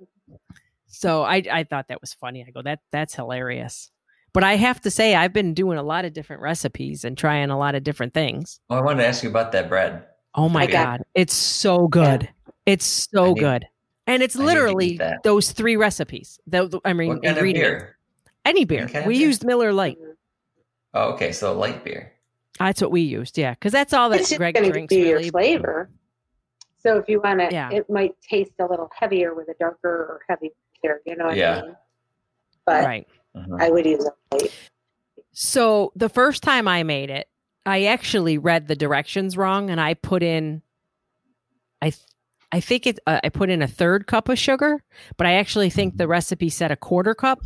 So 0.87 1.23
I 1.23 1.43
I 1.51 1.63
thought 1.63 1.87
that 1.87 2.01
was 2.01 2.13
funny. 2.13 2.43
I 2.47 2.51
go 2.51 2.61
that 2.63 2.79
that's 2.91 3.15
hilarious. 3.15 3.89
But 4.33 4.43
I 4.45 4.55
have 4.55 4.79
to 4.81 4.91
say 4.91 5.15
I've 5.15 5.33
been 5.33 5.53
doing 5.53 5.77
a 5.77 5.83
lot 5.83 6.05
of 6.05 6.13
different 6.13 6.41
recipes 6.41 7.03
and 7.03 7.17
trying 7.17 7.49
a 7.49 7.57
lot 7.57 7.75
of 7.75 7.83
different 7.83 8.13
things. 8.13 8.59
Oh, 8.69 8.75
I 8.77 8.81
wanted 8.81 9.01
to 9.03 9.07
ask 9.07 9.23
you 9.23 9.29
about 9.29 9.51
that 9.53 9.67
bread. 9.67 10.03
Oh 10.35 10.47
my 10.49 10.63
I 10.63 10.67
got- 10.67 10.85
god, 10.99 11.01
it's 11.15 11.33
so 11.33 11.87
good. 11.87 12.29
It's 12.65 12.85
so 12.85 13.23
I 13.25 13.27
need- 13.29 13.39
good. 13.39 13.65
And 14.11 14.21
it's 14.23 14.35
I 14.35 14.39
need 14.39 14.45
to 14.45 14.51
eat 14.51 14.55
literally 14.55 14.99
those 15.23 15.51
three 15.51 15.75
recipes. 15.77 16.39
The, 16.47 16.67
the- 16.67 16.81
I 16.85 16.93
mean 16.93 17.09
What 17.09 17.23
kind 17.23 17.37
of 17.37 17.43
beer? 17.43 17.97
Any 18.45 18.65
beer. 18.65 18.87
kind 18.87 18.99
of 18.99 19.05
We 19.05 19.17
beer? 19.17 19.27
used 19.27 19.45
Miller 19.45 19.71
Lite. 19.73 19.97
Oh, 20.93 21.13
okay, 21.13 21.31
so 21.31 21.57
light 21.57 21.83
beer. 21.83 22.11
That's 22.59 22.81
what 22.81 22.91
we 22.91 23.01
used. 23.01 23.37
Yeah, 23.37 23.51
because 23.53 23.71
that's 23.71 23.93
all 23.93 24.09
that 24.09 24.19
it's 24.21 24.35
Greg 24.35 24.55
going 24.55 24.71
drinks. 24.71 24.93
be 24.93 25.03
Really. 25.03 25.23
your 25.25 25.31
flavor. 25.31 25.89
So 26.79 26.97
if 26.97 27.07
you 27.07 27.21
want 27.21 27.39
to, 27.39 27.47
Yeah. 27.51 27.69
it 27.71 27.89
might 27.89 28.11
taste 28.21 28.51
a 28.59 28.65
little 28.65 28.89
heavier 28.93 29.33
with 29.33 29.47
a 29.49 29.53
darker 29.59 29.87
or 29.89 30.21
heavy 30.27 30.51
beer. 30.83 31.01
You 31.05 31.15
know 31.15 31.25
what 31.27 31.37
Yeah. 31.37 31.59
I 31.59 31.61
mean? 31.61 31.75
But 32.65 32.83
Right. 32.85 33.07
Mhm. 33.37 33.61
I 33.61 33.69
would 33.69 33.85
use 33.85 34.05
a 34.05 34.11
plate. 34.35 34.51
So 35.31 35.91
the 35.95 36.09
first 36.09 36.43
time 36.43 36.67
I 36.67 36.83
made 36.83 37.09
it, 37.09 37.27
I 37.65 37.85
actually 37.85 38.37
read 38.37 38.67
the 38.67 38.75
directions 38.75 39.37
wrong, 39.37 39.69
and 39.69 39.79
I 39.79 39.93
put 39.93 40.23
in, 40.23 40.61
I, 41.81 41.91
th- 41.91 42.01
I 42.51 42.59
think 42.59 42.85
it. 42.87 42.99
Uh, 43.07 43.19
I 43.23 43.29
put 43.29 43.49
in 43.49 43.61
a 43.61 43.67
third 43.67 44.07
cup 44.07 44.27
of 44.29 44.37
sugar, 44.37 44.83
but 45.17 45.25
I 45.27 45.33
actually 45.33 45.69
think 45.69 45.97
the 45.97 46.07
recipe 46.07 46.49
said 46.49 46.71
a 46.71 46.75
quarter 46.75 47.13
cup. 47.15 47.41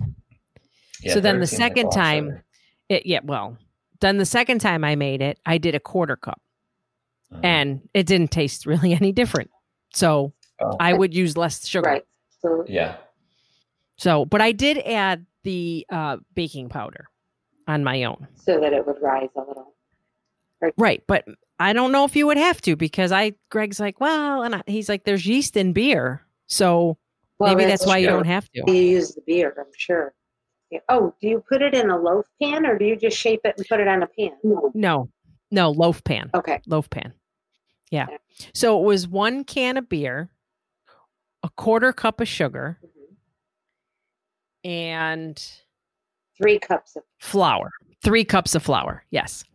Yeah, 1.02 1.13
So 1.13 1.20
then 1.20 1.39
the 1.39 1.46
third 1.46 1.50
seems 1.50 1.60
like 1.60 1.70
second 1.72 1.84
a 1.84 1.86
lot 1.86 1.89
of 1.89 1.96
time- 1.96 2.26
sugar. 2.26 2.46
It, 2.89 3.06
yeah, 3.06 3.20
well, 3.24 3.58
then 4.02 4.18
the 4.18 4.26
second 4.26 4.60
time 4.62 4.84
I 4.84 4.96
made 4.96 5.22
it, 5.22 5.39
I 5.46 5.58
did 5.58 5.74
a 5.76 5.80
quarter 5.80 6.15
cup, 6.15 6.39
Mhm. 7.34 7.39
and 7.44 7.89
it 7.94 8.06
didn't 8.06 8.30
taste 8.32 8.65
really 8.65 8.94
any 9.02 9.12
different. 9.12 9.52
So 9.94 10.34
Oh, 10.62 10.78
I 10.80 10.94
would 10.94 11.13
use 11.13 11.36
less 11.36 11.68
sugar. 11.68 11.89
Right. 11.89 12.06
So 12.41 12.63
yeah. 12.68 12.98
So, 13.98 14.26
but 14.26 14.41
I 14.41 14.52
did 14.54 14.78
add 14.80 15.26
the 15.44 15.86
uh, 15.89 16.18
baking 16.34 16.70
powder 16.70 17.08
on 17.68 17.84
my 17.84 18.04
own. 18.04 18.28
so 18.36 18.60
that 18.60 18.72
it 18.74 18.86
would 18.86 19.02
rise 19.02 19.30
a 19.36 19.39
little. 19.41 19.74
Right, 20.78 21.04
but 21.08 21.26
I 21.60 21.74
don't 21.74 21.91
know 21.91 22.04
if 22.06 22.15
you 22.15 22.28
would 22.28 22.38
have 22.38 22.62
to 22.62 22.76
because 22.76 23.12
I 23.12 23.34
Greg's 23.50 23.80
like, 23.80 24.00
well, 24.02 24.44
and 24.44 24.56
I, 24.56 24.62
he's 24.68 24.89
like, 24.89 25.04
there's 25.06 25.26
yeast 25.26 25.56
in 25.56 25.72
beer, 25.74 26.22
so 26.48 26.98
Well, 27.39 27.56
maybe 27.56 27.68
that's, 27.70 27.86
why 27.86 27.98
you 28.00 28.08
don't 28.08 28.26
have 28.26 28.50
to. 28.52 28.63
You 28.68 28.74
use 28.74 29.15
the 29.15 29.22
beer, 29.26 29.54
I'm 29.58 29.65
sure. 29.78 30.13
Yeah. 30.72 30.80
Oh, 30.89 31.13
do 31.22 31.28
you 31.30 31.44
put 31.48 31.62
it 31.62 31.74
in 31.74 31.89
a 31.89 31.98
loaf 31.98 32.26
pan 32.41 32.65
or 32.65 32.78
do 32.78 32.86
you 32.86 32.96
just 32.98 33.18
shape 33.18 33.41
it 33.46 33.54
and 33.58 33.65
put 33.68 33.80
it 33.80 33.88
on 33.88 34.04
a 34.04 34.08
pan? 34.08 34.32
No, 34.44 34.72
no 34.74 35.10
no 35.52 35.70
loaf 35.72 36.04
pan, 36.04 36.30
Okay. 36.34 36.60
loaf 36.68 36.89
pan. 36.89 37.13
Yeah. 37.91 38.08
Yeah. 38.10 38.18
So 38.54 38.80
it 38.82 38.84
was 38.84 39.08
one 39.08 39.44
can 39.46 39.78
of 39.78 39.88
beer, 39.88 40.30
a 41.44 41.50
quarter 41.50 41.94
cup 41.94 42.20
of 42.20 42.28
sugar, 42.28 42.80
Mhm. 42.84 43.15
and 44.70 45.52
Three 46.38 46.60
cups 46.60 46.98
of 46.98 47.04
flour. 47.20 47.72
Three 48.04 48.26
cups 48.26 48.56
of 48.56 48.63
flour. 48.63 49.06
Yes. 49.10 49.46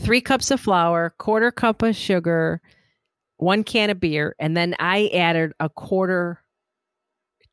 Three 0.00 0.20
cups 0.20 0.50
of 0.50 0.60
flour, 0.60 1.14
quarter 1.18 1.50
cup 1.50 1.82
of 1.82 1.94
sugar, 1.96 2.60
one 3.36 3.64
can 3.64 3.90
of 3.90 4.00
beer, 4.00 4.34
and 4.38 4.56
then 4.56 4.74
I 4.78 5.08
added 5.14 5.52
a 5.60 5.68
quarter 5.68 6.42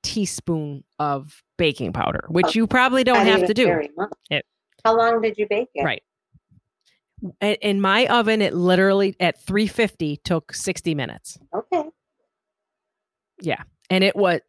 teaspoon 0.03 0.83
of 0.99 1.41
baking 1.57 1.93
powder, 1.93 2.25
which 2.29 2.45
Oh, 2.47 2.51
you 2.53 2.67
probably 2.67 3.03
don't 3.03 3.25
have 3.25 3.45
to 3.47 3.53
do. 3.53 3.79
It- 4.29 4.45
How 4.83 4.95
long 4.97 5.21
did 5.21 5.37
you 5.37 5.47
bake 5.47 5.69
it? 5.73 5.83
Right. 5.83 6.03
In 7.61 7.81
my 7.81 8.05
oven, 8.07 8.41
it 8.41 8.53
literally 8.53 9.15
at 9.19 9.41
350 9.41 10.17
took 10.17 10.53
60 10.53 10.93
minutes. 10.93 11.39
Okay. 11.55 11.89
Yeah. 13.41 13.63
And 13.89 14.03
it 14.03 14.15
was, 14.15 14.41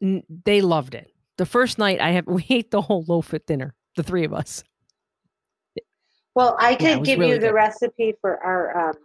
they 0.45 0.61
loved 0.61 0.93
it. 0.93 1.11
The 1.37 1.45
first 1.45 1.79
night 1.79 1.99
I 2.01 2.11
have, 2.11 2.27
we 2.27 2.45
ate 2.49 2.69
the 2.71 2.81
whole 2.81 3.03
loaf 3.07 3.33
at 3.33 3.47
dinner, 3.47 3.73
the 3.95 4.03
three 4.03 4.25
of 4.25 4.33
us. 4.33 4.63
Well, 6.37 6.55
I 6.59 6.75
could 6.75 6.99
was 6.99 7.07
give 7.07 7.17
really 7.19 7.31
you 7.33 7.39
the 7.39 7.47
good. 7.47 7.53
recipe 7.55 8.13
for 8.21 8.37
our 8.43 8.89
um, 8.89 8.95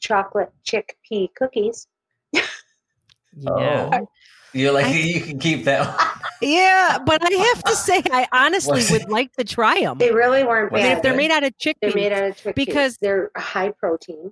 chocolate 0.00 0.50
chickpea 0.64 1.28
cookies. 1.34 1.88
Yeah. 2.32 3.90
Oh. 3.92 4.08
You're 4.52 4.72
like 4.72 4.86
I- 4.86 4.90
you 4.92 5.20
can 5.20 5.38
keep 5.38 5.64
that. 5.64 5.86
one. 5.86 6.06
Yeah, 6.40 6.98
but 7.04 7.20
I 7.22 7.34
have 7.34 7.62
to 7.64 7.74
say, 7.74 8.02
I 8.10 8.26
honestly 8.32 8.82
would 8.90 9.08
like 9.10 9.32
to 9.36 9.44
try 9.44 9.80
them. 9.80 9.98
They 9.98 10.12
really 10.12 10.44
weren't 10.44 10.70
Was 10.72 10.80
I 10.80 10.84
mean, 10.84 10.92
bad. 10.92 10.96
if 10.98 11.02
they're 11.02 11.16
made 11.16 11.30
out 11.30 11.44
of 11.44 11.52
They're 11.62 11.74
chickpeas, 11.74 11.94
made 11.94 12.12
out 12.12 12.22
of 12.24 12.36
chickpeas 12.36 12.54
because- 12.54 12.96
they're 13.00 13.30
high 13.36 13.70
protein. 13.72 14.30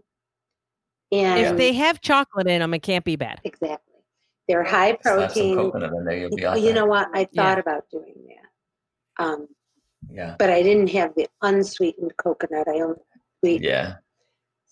And 1.13 1.41
if 1.41 1.57
they 1.57 1.73
have 1.75 2.01
chocolate 2.01 2.47
in 2.47 2.61
them, 2.61 2.73
it 2.75 2.83
can't 2.83 3.05
be 3.05 3.17
bad. 3.17 3.41
exactly, 3.45 3.95
they're 4.49 4.65
high 4.65 4.97
Slap 5.03 5.03
some 5.03 5.17
protein. 5.19 5.57
coconut 5.57 5.93
in 5.93 6.05
there, 6.05 6.17
you'll 6.19 6.37
be 6.37 6.45
Oh, 6.47 6.55
you 6.55 6.67
set. 6.69 6.75
know 6.75 6.87
what? 6.87 7.09
I 7.15 7.27
Yeah. 7.33 7.43
thought 7.43 7.59
about 7.59 7.85
doing 7.91 8.15
that, 8.29 9.25
um, 9.25 9.49
Yeah. 10.11 10.37
but 10.39 10.51
I 10.51 10.63
didn't 10.63 10.89
have 10.91 11.15
the 11.17 11.27
unsweetened 11.43 12.17
coconut. 12.17 12.67
I 12.69 12.81
only 12.81 12.97
had 13.13 13.21
sweet. 13.41 13.63
Yeah. 13.63 13.95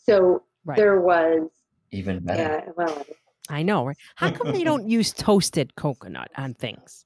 So 0.05 0.45
Right. 0.65 0.77
there 0.77 1.01
was, 1.01 1.49
Even 1.91 2.21
better. 2.21 2.43
yeah. 2.67 2.73
Well, 2.77 3.05
I 3.49 3.63
know, 3.63 3.85
right? 3.87 3.97
How 4.17 4.31
come 4.31 4.53
they 4.53 4.63
don't 4.71 4.89
use 4.89 5.13
toasted 5.13 5.75
coconut 5.77 6.31
on 6.37 6.55
things? 6.55 7.05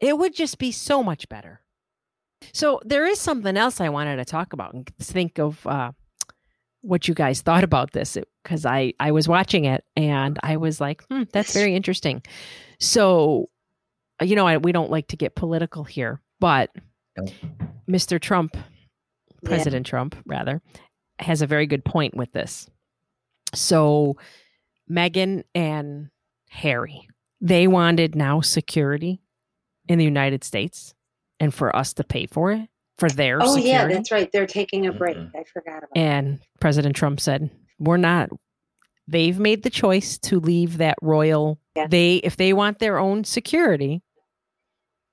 It 0.00 0.16
would 0.18 0.34
just 0.34 0.58
be 0.58 0.72
so 0.72 1.02
much 1.02 1.28
better. 1.28 1.60
So 2.52 2.80
there 2.84 3.06
is 3.06 3.18
something 3.20 3.56
else 3.56 3.80
I 3.80 3.88
wanted 3.88 4.16
to 4.16 4.24
talk 4.24 4.52
about 4.52 4.74
and 4.74 4.86
think 4.98 5.38
of 5.38 5.66
uh, 5.66 5.92
what 6.82 7.08
you 7.08 7.14
guys 7.14 7.40
thought 7.42 7.64
about 7.64 7.92
this 7.92 8.16
because 8.42 8.64
I 8.66 8.92
I 9.00 9.10
was 9.12 9.26
watching 9.26 9.64
it 9.64 9.84
and 9.96 10.38
I 10.42 10.56
was 10.58 10.80
like, 10.80 11.02
hmm, 11.10 11.22
that's 11.32 11.52
very 11.54 11.74
interesting. 11.74 12.22
So, 12.78 13.48
you 14.22 14.36
know, 14.36 14.46
I, 14.46 14.58
we 14.58 14.72
don't 14.72 14.90
like 14.90 15.08
to 15.08 15.16
get 15.16 15.34
political 15.34 15.82
here, 15.84 16.20
but 16.40 16.70
Nope. 17.16 17.30
Mr. 17.88 18.20
Trump, 18.20 18.54
yeah. 18.56 18.62
President 19.44 19.86
Trump, 19.86 20.16
rather, 20.26 20.60
has 21.18 21.40
a 21.42 21.46
very 21.46 21.66
good 21.66 21.84
point 21.84 22.16
with 22.16 22.32
this. 22.32 22.68
So, 23.54 24.16
Meghan 24.90 25.44
and 25.54 26.08
Harry, 26.50 27.08
they 27.40 27.66
wanted 27.66 28.14
now 28.14 28.40
security 28.40 29.20
in 29.88 29.98
the 29.98 30.04
United 30.04 30.44
States 30.44 30.94
and 31.40 31.52
for 31.54 31.74
us 31.74 31.92
to 31.94 32.04
pay 32.04 32.26
for 32.26 32.52
it 32.52 32.68
for 32.98 33.08
their 33.08 33.38
Oh 33.42 33.56
security. 33.56 33.68
yeah, 33.68 33.88
that's 33.88 34.10
right. 34.10 34.30
They're 34.32 34.46
taking 34.46 34.86
a 34.86 34.92
break. 34.92 35.16
Mhm. 35.16 35.30
I 35.36 35.44
forgot 35.44 35.78
about. 35.78 35.90
and 35.96 36.40
President 36.60 36.96
Trump 36.96 37.20
said, 37.20 37.50
"We're 37.78 37.98
not. 37.98 38.30
They've 39.08 39.38
made 39.38 39.62
the 39.62 39.70
choice 39.70 40.18
to 40.18 40.40
leave 40.40 40.78
that 40.78 40.96
royal. 41.02 41.60
Yeah. 41.76 41.86
They, 41.88 42.16
if 42.16 42.36
they 42.36 42.52
want 42.52 42.78
their 42.80 42.98
own 42.98 43.22
security, 43.24 44.02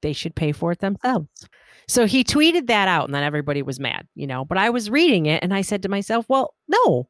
they 0.03 0.13
should 0.13 0.35
pay 0.35 0.51
for 0.51 0.71
it 0.71 0.79
themselves." 0.79 1.27
Oh. 1.43 1.47
So 1.87 2.05
he 2.05 2.23
tweeted 2.23 2.67
that 2.67 2.87
out, 2.87 3.05
and 3.05 3.15
then 3.15 3.23
everybody 3.23 3.61
was 3.61 3.79
mad, 3.79 4.07
you 4.15 4.27
know. 4.27 4.45
But 4.45 4.57
I 4.57 4.69
was 4.69 4.89
reading 4.89 5.25
it, 5.25 5.43
and 5.43 5.53
I 5.53 5.61
said 5.61 5.81
to 5.83 5.89
myself, 5.89 6.25
"Well, 6.29 6.53
no. 6.67 7.09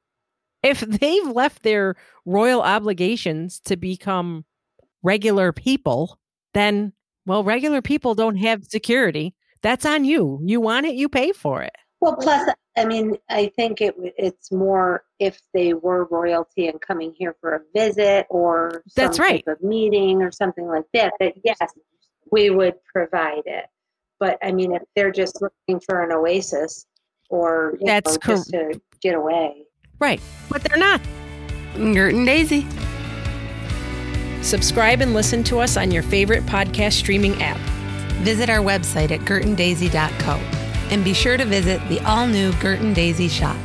If 0.63 0.79
they've 1.01 1.27
left 1.27 1.63
their 1.63 1.95
royal 2.25 2.62
obligations 2.62 3.60
to 3.65 3.75
become 3.75 4.45
regular 5.03 5.51
people, 5.51 6.17
then 6.53 6.93
well, 7.25 7.43
regular 7.43 7.82
people 7.82 8.15
don't 8.15 8.38
have 8.38 8.65
security. 8.65 9.36
That's 9.62 9.86
on 9.86 10.06
you. 10.06 10.39
You 10.43 10.60
want 10.62 10.86
it, 10.86 10.95
you 10.95 11.10
pay 11.10 11.34
for 11.34 11.62
it." 11.62 11.73
Well, 12.03 12.17
plus, 12.17 12.49
I 12.75 12.84
mean, 12.84 13.17
I 13.29 13.49
think 13.56 13.79
it 13.79 13.95
it's 14.17 14.51
more 14.51 15.06
if 15.19 15.39
they 15.53 15.73
were 15.73 16.06
royalty 16.12 16.67
and 16.67 16.82
coming 16.82 17.13
here 17.17 17.36
for 17.39 17.56
a 17.56 17.62
visit 17.73 18.25
or 18.29 18.84
some 18.88 19.06
That's 19.06 19.19
right. 19.19 19.45
type 19.45 19.56
of 19.56 19.63
meeting 19.63 20.21
or 20.21 20.29
something 20.29 20.67
like 20.67 20.84
that. 20.93 21.13
That 21.21 21.36
yes, 21.45 21.58
we 22.31 22.49
would 22.49 22.75
provide 22.91 23.43
it. 23.45 23.65
But 24.19 24.38
I 24.43 24.51
mean, 24.51 24.73
if 24.73 24.83
they're 24.95 25.12
just 25.12 25.41
looking 25.41 25.81
for 25.86 26.03
an 26.03 26.12
oasis 26.12 26.86
or 27.29 27.77
you 27.79 27.86
That's 27.86 28.13
know, 28.13 28.36
just 28.36 28.49
to 28.51 28.79
get 29.01 29.15
away, 29.15 29.65
Right. 30.03 30.19
But 30.49 30.63
they're 30.63 30.77
not. 30.77 31.01
Gert 31.75 32.13
and 32.13 32.25
Daisy. 32.25 32.67
Subscribe 34.41 34.99
and 34.99 35.13
listen 35.13 35.45
to 35.45 35.59
us 35.59 35.77
on 35.77 35.91
your 35.91 36.03
favorite 36.03 36.45
podcast 36.45 36.93
streaming 36.93 37.41
app. 37.41 37.57
Visit 38.21 38.49
our 38.49 38.59
website 38.59 39.12
at 39.12 39.21
gertanddaisy.co 39.21 40.31
and 40.91 41.05
be 41.05 41.13
sure 41.13 41.38
to 41.38 41.45
visit 41.45 41.81
the 41.88 42.01
all 42.01 42.27
new 42.27 42.51
Gert 42.55 42.81
and 42.81 42.93
Daisy 42.93 43.29
shop. 43.29 43.57